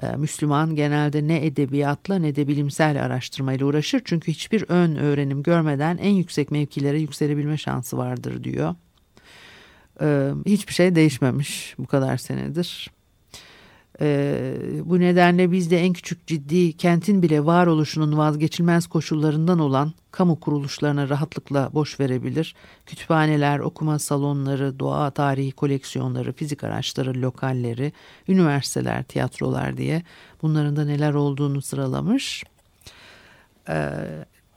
Ee, 0.02 0.16
Müslüman 0.16 0.74
genelde 0.74 1.28
ne 1.28 1.46
edebiyatla 1.46 2.18
ne 2.18 2.36
de 2.36 2.48
bilimsel 2.48 3.04
araştırmayla 3.04 3.66
uğraşır 3.66 4.02
çünkü 4.04 4.32
hiçbir 4.32 4.64
ön 4.68 4.96
öğrenim 4.96 5.42
görmeden 5.42 5.96
en 5.96 6.10
yüksek 6.10 6.50
mevkilere 6.50 7.00
yükselebilme 7.00 7.58
şansı 7.58 7.98
vardır 7.98 8.44
diyor. 8.44 8.74
Ee, 10.00 10.30
hiçbir 10.46 10.72
şey 10.72 10.94
değişmemiş 10.94 11.74
bu 11.78 11.86
kadar 11.86 12.16
senedir. 12.16 12.90
Ee, 14.00 14.54
bu 14.84 15.00
nedenle 15.00 15.52
bizde 15.52 15.78
en 15.78 15.92
küçük 15.92 16.26
ciddi 16.26 16.76
kentin 16.76 17.22
bile 17.22 17.44
varoluşunun 17.44 18.18
vazgeçilmez 18.18 18.86
koşullarından 18.86 19.58
olan 19.58 19.92
kamu 20.10 20.40
kuruluşlarına 20.40 21.08
rahatlıkla 21.08 21.70
boş 21.72 22.00
verebilir. 22.00 22.54
Kütüphaneler, 22.86 23.58
okuma 23.58 23.98
salonları, 23.98 24.78
doğa 24.78 25.10
tarihi 25.10 25.52
koleksiyonları, 25.52 26.32
fizik 26.32 26.64
araçları, 26.64 27.22
lokalleri, 27.22 27.92
üniversiteler, 28.28 29.02
tiyatrolar 29.02 29.76
diye 29.76 30.02
bunların 30.42 30.76
da 30.76 30.84
neler 30.84 31.14
olduğunu 31.14 31.62
sıralamış. 31.62 32.44
Ee, 33.68 33.90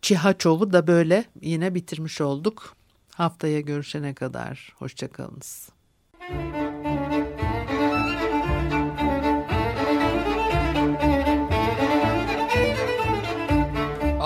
Çihaçov'u 0.01 0.73
da 0.73 0.87
böyle 0.87 1.25
yine 1.41 1.75
bitirmiş 1.75 2.21
olduk. 2.21 2.75
Haftaya 3.15 3.59
görüşene 3.59 4.13
kadar 4.13 4.73
hoşçakalınız. 4.79 5.69
Müzik 6.29 6.92